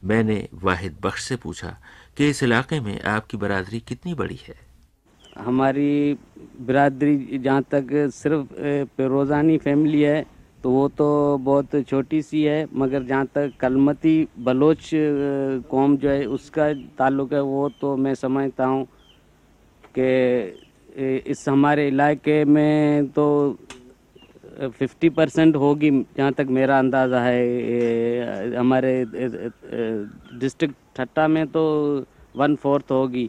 [0.04, 1.76] मैंने वाहिद बख्श से पूछा
[2.16, 4.65] कि इस इलाके में आपकी बरादरी कितनी बड़ी है?
[5.36, 6.16] हमारी
[6.60, 10.24] बरादरी जहाँ तक सिर्फ़ रोज़ानी फैमिली है
[10.64, 11.06] तो वो तो
[11.38, 14.90] बहुत छोटी सी है, मगर जहाँ तक कलमती बलोच
[15.70, 18.86] कौम जो है, उसका ताल्लुक है, वो तो मैं समझता हूँ
[19.94, 23.26] कि इस हमारे इलाके में तो
[24.70, 28.94] फिफ्टी परसेंट होगी, जहाँ तक मेरा अंदाज़ा है हमारे
[30.40, 31.62] डिस्ट्रिक्ट ठट्टा में तो
[32.34, 33.28] वन फोर्थ होगी,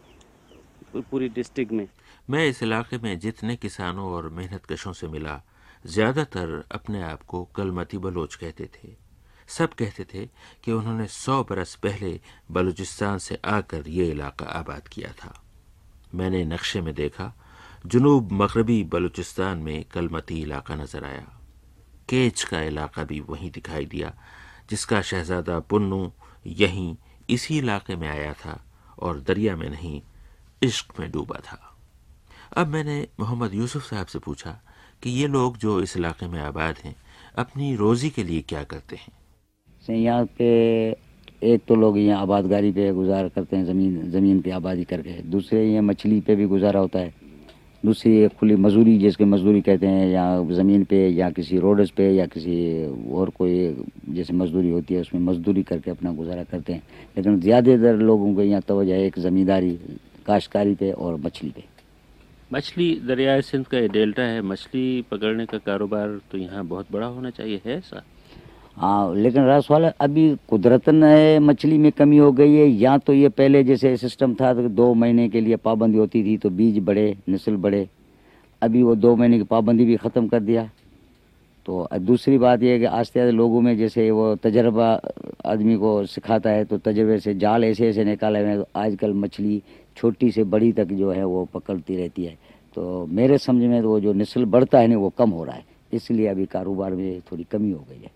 [0.96, 1.86] पूरी डिस्ट्रिक्ट में।
[2.30, 5.42] मैं इस इलाके में जितने किसानों और मेहनत कशों से मिला,
[5.86, 8.88] ज़्यादातर अपने आप को कलमती बलोच कहते थे।
[9.48, 10.26] सब कहते थे
[10.64, 12.20] कि उन्होंने सौ बरस पहले
[12.50, 15.42] बलूचिस्तान से आकर ये इलाका आबाद किया था।
[16.14, 17.32] मैंने नक्शे में देखा,
[17.86, 21.26] जुनूब मगरबी बलूचिस्तान में कलमती इलाका नज़र आया।
[22.08, 24.12] केच का इलाका भी वहीं दिखाई दिया,
[24.70, 26.12] जिसका शहजादा पुन्नू
[26.46, 26.96] यहीं
[27.30, 28.64] इसी इलाके में आया था
[28.98, 30.02] और दरिया में नहीं,
[30.62, 31.67] इश्क में डूबा था।
[32.56, 34.60] अब मैंने मोहम्मद यूसुफ साहब से पूछा
[35.02, 36.94] कि ये लोग जो इस इलाके में आबाद हैं,
[37.36, 39.96] अपनी रोज़ी के लिए क्या करते हैं?
[39.96, 40.46] यहाँ पे
[41.42, 45.72] एक तो लोग यहाँ आबादगारी पे गुजारा करते हैं, ज़मीन ज़मीन पे आबादी करके। दूसरे
[45.72, 47.14] ये मछली पे भी गुजारा होता है।
[47.84, 52.10] दूसरी एक खुली मजदूरी, जिसके मजदूरी कहते हैं, या ज़मीन पे, या किसी रोड्स पे,
[52.10, 56.82] या किसी और कोई जैसे मजदूरी होती है, उसमें मजदूरी करके अपना गुजारा करते हैं।
[57.16, 59.78] लेकिन ज़्यादातर लोगों को यहाँ तोजह है एक ज़मींदारी,
[60.26, 61.77] काश्तकारी पे और मछली पे।
[62.50, 67.06] मछली दरियाए सिंध का ये डेल्टा है, मछली पकड़ने का कारोबार तो यहाँ बहुत बड़ा
[67.06, 68.02] होना चाहिए, है ऐसा?
[68.76, 73.12] हाँ लेकिन रस वाला अभी कुदरतन है मछली में कमी हो गई है, या तो
[73.12, 76.78] ये पहले जैसे सिस्टम था तो दो महीने के लिए पाबंदी होती थी तो बीज
[76.84, 77.88] बढ़े नस्ल बढ़े
[78.62, 80.68] अभी वो दो महीने की पाबंदी भी ख़त्म कर दिया।
[81.66, 84.88] तो दूसरी बात यह है कि आस्ते आस्ते लोगों में जैसे वो तजर्बा
[85.46, 89.12] आदमी को सिखाता है तो तजर्बे से जाल ऐसे ऐसे निकाले हुए हैं तो आजकल
[89.14, 89.62] मछली
[89.98, 92.38] छोटी से बड़ी तक जो है वो पकड़ती रहती है।
[92.76, 95.64] तो मेरे समझ में वो जो नस्ल बढ़ता है ना, वो कम हो रहा है।
[95.92, 98.10] इसलिए अभी कारोबार में थोड़ी कमी हो गई है।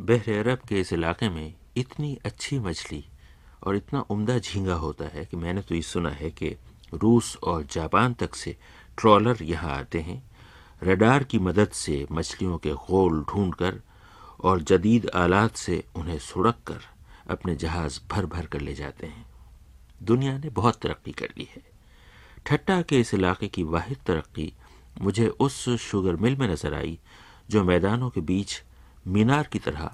[0.00, 3.04] बहर अरब के इस इलाके में इतनी अच्छी मछली
[3.62, 6.56] और इतना उम्दा झींगा होता है कि मैंने तो ये सुना है कि
[6.94, 8.56] रूस और जापान तक से
[8.98, 10.22] ट्रॉलर यहाँ आते हैं।
[10.82, 13.80] रडार की मदद से मछलियों के गोल ढूंढकर
[14.40, 16.80] और जदीद आलात से उन्हें सुड़क कर
[17.30, 19.31] अपने जहाज़ भर भर कर ले जाते हैं।
[20.02, 21.62] दुनिया ने बहुत तरक्की कर ली है।
[22.46, 24.52] ठट्टा के इस इलाके की वाहिद तरक्की
[25.00, 26.98] मुझे उस शुगर मिल में नज़र आई
[27.50, 28.62] जो मैदानों के बीच
[29.06, 29.90] मीनार की तरह,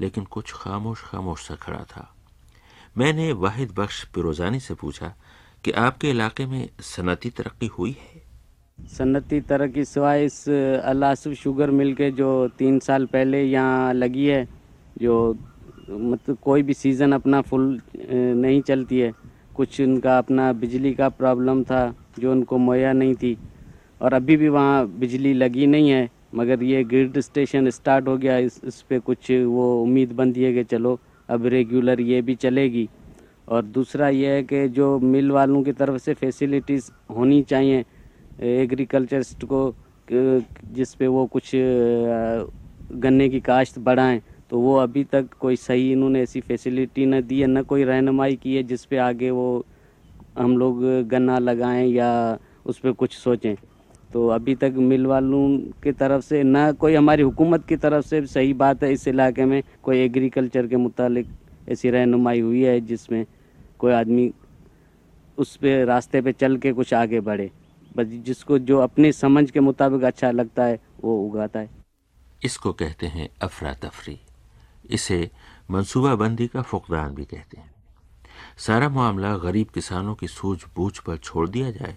[0.00, 2.08] लेकिन कुछ खामोश खामोश सा खड़ा था।
[2.98, 5.14] मैंने वाहिद बख्श पिरोजानी से पूछा
[5.64, 8.22] कि आपके इलाके में सनती तरक्की हुई है?
[8.88, 14.46] सनती तरक्की सिवाय इस अलासफ शुगर मिल के जो तीन साल पहले यहाँ लगी है,
[15.00, 15.36] जो
[15.90, 19.12] मतलब कोई भी सीज़न अपना फुल नहीं चलती है।
[19.60, 21.82] कुछ उनका अपना बिजली का प्रॉब्लम था,
[22.18, 23.36] जो उनको मुहैया नहीं थी।
[24.00, 28.36] और अभी भी वहाँ बिजली लगी नहीं है, मगर ये ग्रिड स्टेशन स्टार्ट हो गया।
[28.38, 30.98] इस इस पर कुछ वो उम्मीद बंदी है कि चलो,
[31.28, 32.88] अब रेगुलर ये भी चलेगी।
[33.48, 37.84] और दूसरा ये है कि जो मिल वालों की तरफ़ से फैसिलिटीज़ होनी चाहिए
[38.38, 39.62] एग्रीकल्चरिस्ट को
[40.08, 41.50] जिस पे वो कुछ
[43.02, 47.40] गन्ने की काश्त बढ़ाएँ तो वो अभी तक कोई सही इन्होंने ऐसी फैसिलिटी न दी
[47.40, 49.66] है, न कोई रहनुमाई की है जिस पे आगे वो
[50.38, 53.54] हम लोग गन्ना लगाएँ या उस पर कुछ सोचें।
[54.12, 58.26] तो अभी तक मिल वालों की तरफ़ से, ना कोई हमारी हुकूमत की तरफ़ से
[58.26, 61.26] सही बात है इस इलाके में, कोई एग्रीकल्चर के मुतालिक
[61.68, 63.26] ऐसी रहनुमाई हुई है जिसमें
[63.78, 64.32] कोई आदमी
[65.38, 67.50] उस पे, रास्ते पे चल के कुछ आगे बढ़े।
[67.96, 71.70] बस जिसको जो अपनी समझ के मुताबिक अच्छा लगता है, वो उगाता है।
[72.44, 74.20] इसको कहते हैं अफरा तफरी।
[74.90, 75.30] इसे
[75.70, 77.74] मनसूबाबंदी का फुकदान भी कहते हैं।
[78.58, 81.96] सारा मामला गरीब किसानों की सूझबूझ पर छोड़ दिया जाए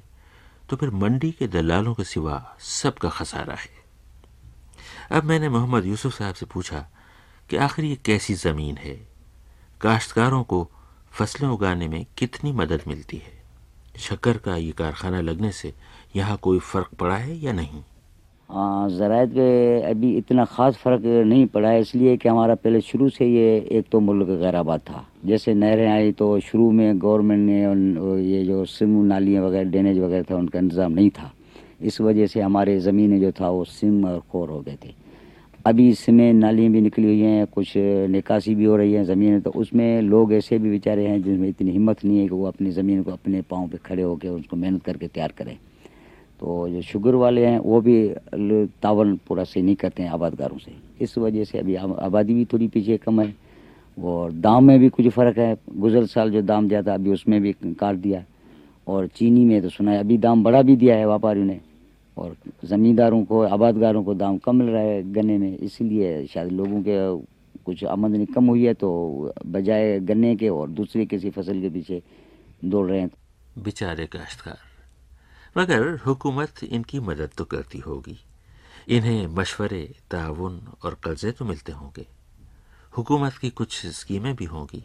[0.70, 3.70] तो फिर मंडी के दलालों के सिवा सबका खसारा है।
[5.12, 6.86] अब मैंने मोहम्मद यूसुफ साहब से पूछा
[7.50, 8.96] कि आखिर ये कैसी ज़मीन है?
[9.82, 10.70] काश्तकारों को
[11.12, 13.42] फ़सलें उगाने में कितनी मदद मिलती है?
[14.00, 15.74] शक्कर का ये कारखाना लगने से
[16.16, 17.84] यहाँ कोई फ़र्क पड़ा है या नहीं?
[18.54, 23.58] ज़रात के अभी इतना ख़ास फ़र्क नहीं पड़ा, इसलिए कि हमारा पहले शुरू से ये
[23.72, 27.62] एक तो मुल्क गैराबाद था। जैसे नहरें आई तो शुरू में गवर्नमेंट ने
[28.24, 31.32] ये जो सिम नालियाँ वगैरह, ड्रेनेज वगैरह था, उनका इंतज़ाम नहीं था।
[31.82, 34.94] इस वजह से हमारे ज़मीनें जो था वो सिम और खोर हो गए थे।
[35.66, 39.52] अभी इसमें नालियाँ भी निकली हुई हैं, कुछ निकासी भी हो रही है ज़मीन तो
[39.52, 43.04] उसमें लोग ऐसे भी बेचारे हैं जिनमें इतनी हिम्मत नहीं है कि वो अपनी ज़मीन
[43.04, 45.58] को अपने पाँव पे खड़े होकर उसको मेहनत करके तैयार करें।
[46.44, 47.96] तो जो शुगर वाले हैं, वो भी
[48.84, 52.68] तावन पूरा सही नहीं करते हैं आबादगारों से। इस वजह से अभी आबादी भी थोड़ी
[52.68, 53.36] पीछे कम है
[53.98, 57.40] और दाम में भी कुछ फ़र्क है। गुजर साल जो दाम दिया था अभी उसमें
[57.42, 58.24] भी काट दिया।
[58.88, 61.60] और चीनी में तो सुना है, अभी दाम बढ़ा भी दिया है व्यापारियों ने।
[62.18, 62.36] और
[62.66, 66.98] ज़मींदारों को, आबादगारों को दाम कम मिल रहा है गन्ने में। इसीलिए शायद लोगों के
[67.64, 68.92] कुछ आमदनी कम हुई है तो
[69.48, 72.02] बजाय गन्ने के और दूसरे किसी फ़सल के पीछे
[72.66, 73.10] दौड़ रहे हैं।
[73.64, 74.73] बेचारे काश्तकार
[75.58, 78.18] मगर हुकूमत इनकी मदद तो करती होगी।
[78.90, 82.06] इन्हें मशवरे, ताउन और कर्जे तो मिलते होंगे।
[82.98, 84.84] हुकूमत की कुछ स्कीमें भी होंगी।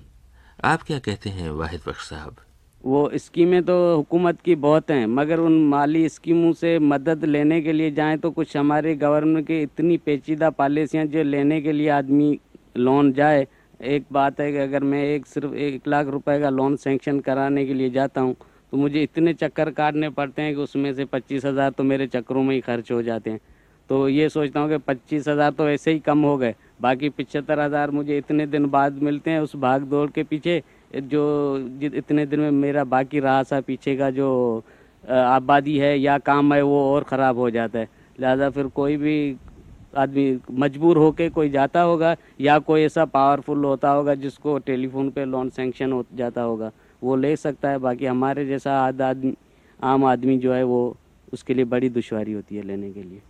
[0.65, 2.37] आप क्या कहते हैं, वाहिद बख्श साहब?
[2.85, 7.73] वो स्कीमें तो हुकूमत की बहुत हैं, मगर उन माली स्कीमों से मदद लेने के
[7.73, 12.39] लिए जाएँ तो कुछ हमारे गवर्नमेंट की इतनी पेचीदा पॉलिसियाँ जो लेने के लिए आदमी
[12.77, 13.47] लोन जाए।
[13.83, 17.67] एक बात है कि अगर मैं एक सिर्फ़ एक लाख रुपए का लोन सेंक्शन कराने
[17.67, 18.37] के लिए जाता हूँ
[18.73, 22.43] तो मुझे इतने चक्कर काटने पड़ते हैं कि उसमें से पच्चीस हज़ार तो मेरे चक्करों
[22.43, 23.41] में ही खर्च हो जाते हैं।
[23.91, 27.61] तो ये सोचता हूँ कि पच्चीस हज़ार तो ऐसे ही कम हो गए। बाकी पिछहत्तर
[27.61, 30.63] हज़ार मुझे इतने दिन बाद मिलते हैं उस भाग दौड़ के पीछे,
[30.95, 34.29] जो इतने दिन में मेरा बाकी रहा सा पीछे का जो
[35.05, 37.89] आबादी है या काम है वो और ख़राब हो जाता है।
[38.19, 39.37] लिहाजा फिर कोई भी
[39.95, 45.25] आदमी मजबूर होके कोई जाता होगा या कोई ऐसा पावरफुल होता होगा जिसको टेलीफोन पे
[45.25, 46.71] लोन सेंक्शन हो, जाता होगा।
[47.03, 49.35] वो ले सकता है। बाकी हमारे जैसा आद आदमी
[49.81, 50.97] आम आदमी जो है वो
[51.33, 53.23] उसके लिए बड़ी दुश्वारी होती है लेने के लिए।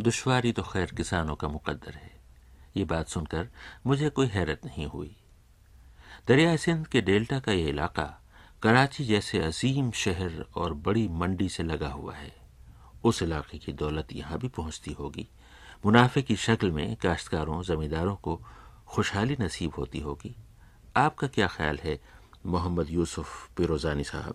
[0.00, 2.10] दुश्वारी तो खैर किसानों का मुकद्दर है।
[2.76, 3.48] ये बात सुनकर
[3.86, 5.16] मुझे कोई हैरत नहीं हुई।
[6.28, 8.22] दरिया सिंध के डेल्टा का ये इलाका
[8.62, 12.32] कराची जैसे अजीम शहर और बड़ी मंडी से लगा हुआ है।
[13.04, 15.28] उस इलाके की दौलत यहाँ भी पहुँचती होगी।
[15.86, 18.40] मुनाफे की शक्ल में काश्तकारों, जमींदारों को
[18.86, 20.34] खुशहाली नसीब होती होगी।
[20.96, 22.00] आपका क्या ख्याल है
[22.44, 23.26] मोहम्मद यूसुफ
[23.56, 24.34] पिरोजानी साहब।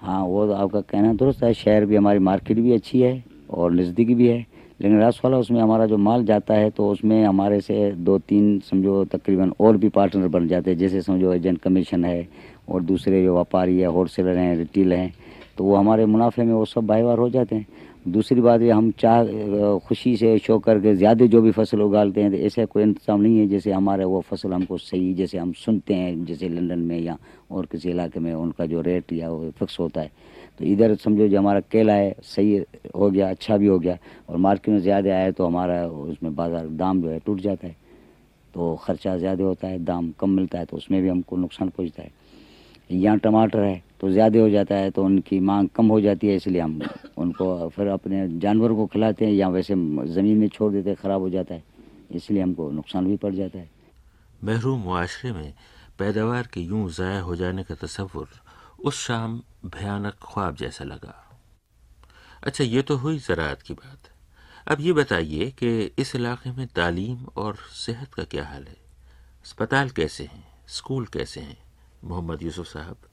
[0.00, 3.72] हाँ वो तो आपका कहना दुरुस्त है, शहर भी हमारी मार्केट भी अच्छी है और
[3.72, 4.38] नज़दीक भी है,
[4.80, 8.58] लेकिन रास वाला उसमें हमारा जो माल जाता है तो उसमें हमारे से दो तीन
[8.60, 12.28] समझो तकरीबन और भी पार्टनर बन जाते हैं, जैसे समझो एजेंट कमीशन है
[12.68, 15.14] और दूसरे जो व्यापारी है, होलसेलर हैं रिटेल हैं
[15.58, 17.66] तो वो हमारे मुनाफे में वो सब भाईवार हो जाते हैं।
[18.06, 22.30] दूसरी बात ये, हम चाह खुशी से शो करके ज़्यादा जो भी फ़सल उगालते हैं
[22.30, 25.94] तो ऐसा कोई इंतज़ाम नहीं है जैसे हमारे वो फ़सल हमको सही, जैसे हम सुनते
[25.94, 27.16] हैं, जैसे लंदन में या
[27.50, 30.10] और किसी इलाके में उनका जो रेट या वो फिक्स होता है।
[30.58, 32.62] तो इधर समझो जो हमारा केला है, सही
[32.96, 33.96] हो गया अच्छा भी हो गया,
[34.28, 37.76] और मार्केट में ज़्यादा आया तो हमारा उसमें बाज़ार दाम जो है टूट जाता है।
[38.54, 42.02] तो ख़र्चा ज़्यादा होता है, दाम कम मिलता है तो उसमें भी हमको नुकसान पहुँचता
[42.02, 42.10] है।
[42.92, 46.34] यहाँ टमाटर है तो ज़्यादा हो जाता है तो उनकी मांग कम हो जाती है,
[46.36, 46.80] इसलिए हम
[47.18, 51.20] उनको फिर अपने जानवर को खिलाते हैं, या वैसे ज़मीन में छोड़ देते हैं, ख़राब
[51.20, 51.62] हो जाता है।
[52.10, 53.70] इसलिए हमको नुकसान भी पड़ जाता है।
[54.44, 55.52] महरूम माशरे में
[55.98, 58.28] पैदावार के यूँ ज़ाया हो जाने का तस्वुर
[58.80, 61.14] उस शाम भयानक ख्वाब जैसा लगा।
[62.42, 64.10] अच्छा ये तो हुई ज़रात की बात।
[64.66, 68.76] अब ये बताइए कि इस इलाके में तालीम और सेहत का क्या हाल है?
[69.44, 70.44] अस्पताल कैसे हैं?
[70.68, 71.56] स्कूल कैसे हैं?
[72.04, 73.05] मोहम्मद यूसुफ साहब।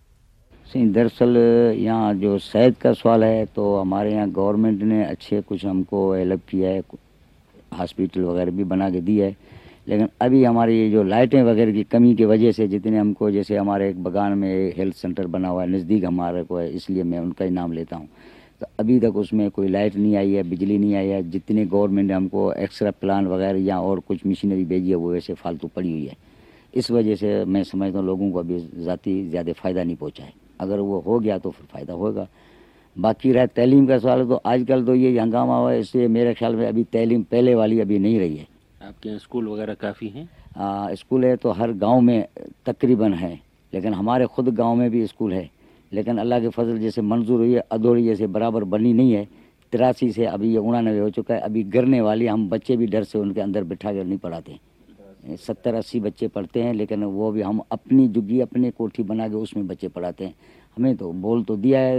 [0.66, 1.38] सही दरअसल,
[1.78, 6.42] यहाँ जो शहद का सवाल है तो हमारे यहाँ गवर्नमेंट ने अच्छे कुछ हमको हेल्प
[6.50, 6.82] किया है
[7.74, 9.36] हॉस्पिटल वगैरह भी बना के दिया है।
[9.88, 13.90] लेकिन अभी हमारी जो लाइटें वगैरह की कमी की वजह से, जितने हमको, जैसे हमारे
[13.90, 17.46] एक बगान में हेल्थ सेंटर बना हुआ है, नज़दीक हमारे को है, इसलिए मैं उनका
[17.46, 18.08] ही नाम लेता हूँ।
[18.62, 22.08] तो अभी तक उसमें कोई लाइट नहीं आई है, बिजली नहीं आई है, जितने गवर्नमेंट
[22.08, 25.92] ने हमको एक्स्ट्रा प्लान वगैरह या और कुछ मशीनरी भेजी है, वो वैसे फालतू पड़ी
[25.92, 26.16] हुई है।
[26.74, 30.34] इस वजह से मैं समझता हूँ लोगों को अभी ज़ाती ज़्यादा फ़ायदा नहीं पहुँचा है।
[30.60, 32.28] अगर वो हो गया तो फिर फ़ायदा होगा।
[32.96, 36.56] बाकी रहा तलीम का सवाल तो आजकल तो ये हंगामा हुआ है इसलिए मेरे ख्याल
[36.56, 38.48] में अभी तलीम पहले वाली अभी नहीं रही है।
[38.82, 40.28] आपके यहाँ स्कूल वगैरह काफ़ी हैं?
[40.96, 42.28] स्कूल है तो हर गाँव में
[42.66, 43.34] तकरीबन है
[43.74, 45.50] लेकिन हमारे खुद गाँव में भी स्कूल है।
[45.92, 49.28] लेकिन अल्लाह के फजल जैसे मंजूर हुई है अधूरी जैसे बराबर बनी नहीं है।
[49.74, 53.04] तिरासी से अभी ये उनानवे हो चुका है अभी गिरने वाली हम बच्चे भी डर
[53.04, 54.58] से उनके अंदर बिठा कर नहीं पढ़ाते।
[55.24, 59.36] सत्तर अस्सी बच्चे पढ़ते हैं, लेकिन वो भी हम अपनी जुगी अपने कोठी बना के
[59.36, 60.36] उसमें बच्चे पढ़ाते हैं।
[60.78, 61.98] हमें तो बोल तो दिया है,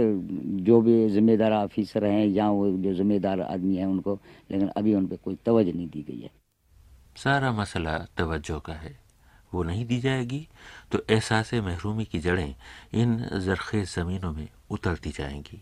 [0.63, 4.19] जो भी ज़िम्मेदार ऑफिसर हैं या वो जो ज़िम्मेदार आदमी हैं उनको,
[4.51, 6.31] लेकिन अभी उन पर कोई तवज्जो नहीं दी गई है।
[7.17, 8.97] सारा मसला तवज्जो का है।
[9.51, 10.47] वो नहीं दी जाएगी
[10.91, 12.55] तो एहसास महरूमी की जड़ें
[12.93, 15.61] इन जरखेज ज़मीनों में उतरती जाएँगी।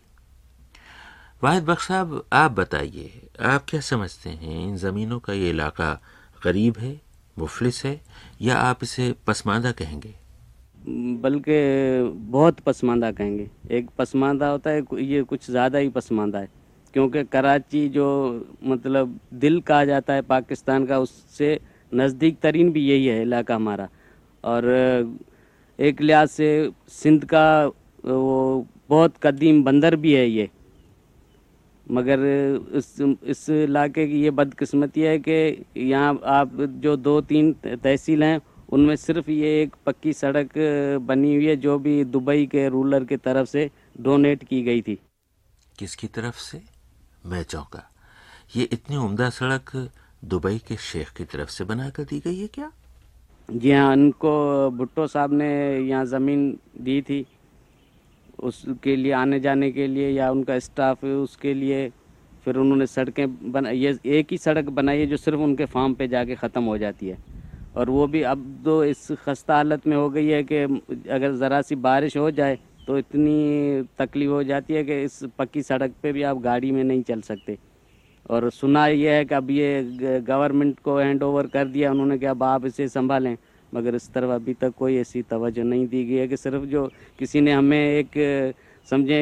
[1.43, 5.93] वाहिद बख्श साहब, आप बताइए, आप क्या समझते हैं इन ज़मीनों का ये इलाका
[6.43, 6.93] गरीब है
[7.38, 7.99] मुफलिस है
[8.41, 10.13] या आप इसे पसमानदा कहेंगे?
[11.21, 11.57] बल्कि
[12.31, 16.49] बहुत पसमानदा कहेंगे। एक पसमानदा होता है ये कुछ ज़्यादा ही पसमानदा है।
[16.93, 18.07] क्योंकि कराची जो
[18.63, 21.59] मतलब दिल कहा जाता है पाकिस्तान का, उससे
[21.91, 23.88] नज़दीक तरीन भी यही है इलाका हमारा।
[24.43, 24.65] और,
[25.79, 27.65] एक लिहाज से सिंध का
[28.05, 30.49] वो बहुत कदीम बंदर भी है ये।
[31.88, 32.19] मगर
[32.75, 38.39] इस इस इलाके की ये बदकिस्मती है कि यहाँ आप जो दो तीन तहसील हैं
[38.73, 40.53] उनमें सिर्फ़ ये एक पक्की सड़क
[41.07, 43.69] बनी हुई है जो भी दुबई के रूलर की तरफ़ से
[44.01, 44.97] डोनेट की गई थी।
[45.79, 46.61] किसकी तरफ़ से?
[47.25, 47.89] मैं चौंका
[48.55, 49.71] ये इतनी उम्दा सड़क
[50.25, 52.71] दुबई के शेख की तरफ़ से बना कर दी गई है क्या?
[53.49, 54.31] जी हाँ उनको
[54.71, 55.47] भुट्टो साहब ने
[55.79, 57.25] यहाँ ज़मीन दी थी।
[58.43, 61.89] उसके लिए, आने जाने के लिए या उनका स्टाफ उसके लिए,
[62.45, 66.07] फिर उन्होंने सड़कें बना, ये एक ही सड़क बनाई है जो सिर्फ़ उनके फार्म पे
[66.07, 67.17] जाके ख़त्म हो जाती है।
[67.75, 70.57] और वो भी अब तो इस खस्ता हालत में हो गई है कि
[71.09, 75.61] अगर ज़रा सी बारिश हो जाए तो इतनी तकलीफ़ हो जाती है कि इस पक्की
[75.63, 77.57] सड़क पे भी आप गाड़ी में नहीं चल सकते।
[78.29, 82.25] और सुना यह है कि अब ये गवर्नमेंट को हैंड ओवर कर दिया, उन्होंने कि
[82.25, 83.35] अब आप इसे संभालें।
[83.74, 86.88] मगर इस तरफ़ अभी तक कोई ऐसी तवज्जो नहीं दी गई है कि सिर्फ़ जो
[87.19, 88.55] किसी ने हमें एक
[88.88, 89.19] समझे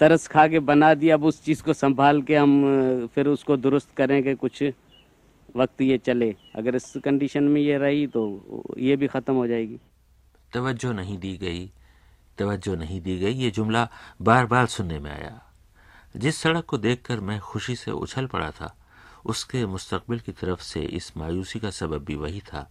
[0.00, 3.94] तरस खा के बना दिया, अब उस चीज़ को संभाल के हम फिर उसको दुरुस्त
[3.96, 4.62] करें कि कुछ
[5.56, 8.22] वक्त ये चले। अगर इस कंडीशन में ये रही तो
[8.78, 9.78] ये भी ख़त्म हो जाएगी।
[10.52, 11.70] तवज्जो नहीं दी गई,
[12.38, 13.88] तवज्जो नहीं दी गई, ये जुमला
[14.22, 15.40] बार बार सुनने में आया।
[16.16, 18.74] जिस सड़क को देखकर मैं खुशी से उछल पड़ा था,
[19.24, 22.70] उसके मुस्तकबिल की तरफ़ से इस मायूसी का सबब भी वही था।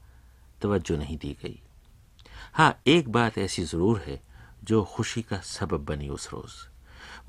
[0.62, 1.60] तवज्जो नहीं दी गई।
[2.54, 4.22] हाँ एक बात ऐसी ज़रूर है
[4.64, 6.56] जो खुशी का सबब बनी उस रोज़।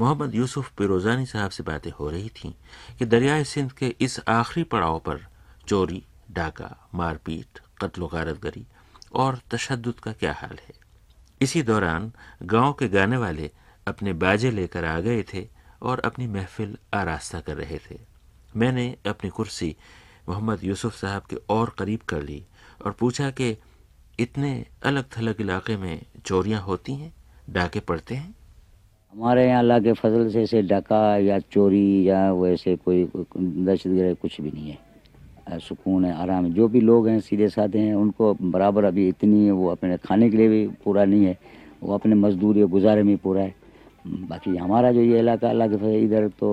[0.00, 2.52] मोहम्मद यूसुफ पिरोजानी साहब से बातें हो रही थीं
[2.98, 5.26] कि दरियाए सिंध के इस आखिरी पड़ाव पर
[5.68, 8.66] चोरी, डाका, मारपीट, कत्ल गारतगरी
[9.14, 10.74] और तशद का क्या हाल है।
[11.40, 12.12] इसी दौरान
[12.42, 13.50] गाँव के गाने वाले
[13.86, 15.46] अपने बाजे लेकर आ गए थे
[15.82, 17.98] और अपनी महफिल आरास्ता कर रहे थे।
[18.56, 19.74] मैंने अपनी कुर्सी
[20.28, 22.44] मोहम्मद यूसुफ साहब के और करीब कर ली
[22.84, 23.56] और पूछा कि
[24.20, 24.50] इतने
[24.84, 27.12] अलग थलग इलाके में चोरियाँ होती हैं?
[27.50, 28.34] डाके पड़ते हैं?
[29.12, 34.16] हमारे यहाँ अल्लाह के फजल से ऐसे डाका या चोरी या वैसे कोई दहशत गर्द
[34.22, 37.94] कुछ भी नहीं है। सुकून है, आराम है। जो भी लोग हैं, सीधे साधे हैं,
[37.94, 41.36] उनको बराबर अभी इतनी वो अपने खाने के लिए भी पूरा नहीं है।
[41.82, 43.54] वो अपने मजदूरी गुजारे में पूरा है।
[44.06, 46.48] बाकी हमारा जो ये इलाका अल्लाह के फजल इधर तो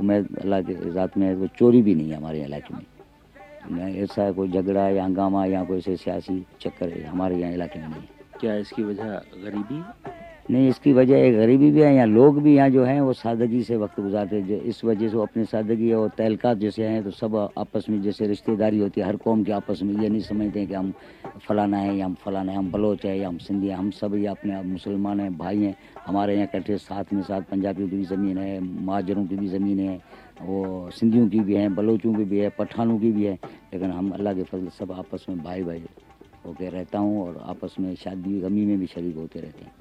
[0.00, 2.82] उम्मीद अल्लाह के ज़ात में वो चोरी भी नहीं है हमारे इलाके में।
[3.64, 8.02] ऐसा कोई झगड़ा या हंगामा या कोई ऐसे सियासी चक्कर हमारे यहाँ इलाके में नहीं।
[8.40, 9.04] क्या इसकी वजह
[9.44, 9.82] गरीबी?
[10.50, 13.62] नहीं इसकी वजह एक गरीबी भी है यहाँ लोग भी यहाँ जो हैं वो सादगी
[13.64, 17.10] से वक्त गुजारते हैं। इस वजह से वो अपनी सादगी और तहलकात जैसे हैं तो
[17.10, 20.58] सब आपस में जैसे रिश्तेदारी होती है हर कौम के आपस में ये नहीं समझते
[20.58, 20.92] हैं कि हम
[21.48, 24.14] फलाना है या हम फलाना है हम बलोच है या हम सिंधी हैं। हम सब
[24.14, 25.74] ये अपने मुसलमान हैं भाई हैं।
[26.06, 29.78] हमारे यहाँ इकट्ठे साथ में साथ पंजाबियों की भी ज़मीन है महाजरों की भी ज़मीन
[29.80, 29.98] है
[30.42, 33.38] वो सिंधियों की भी हैं, बलोचों की भी है, पठानों की भी है,
[33.72, 35.84] लेकिन हम अल्लाह के फजल सब आपस में भाई भाई
[36.46, 39.72] होकर रहता हूँ और आपस में शादी गमी में भी शरीक होते रहते हैं।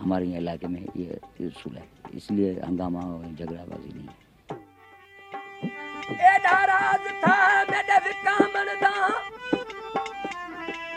[0.00, 1.84] हमारे यहाँ इलाके में ये असूल है,
[2.14, 4.08] इसलिए हंगामा और झगड़ाबाजी नहीं
[6.20, 6.60] एॾा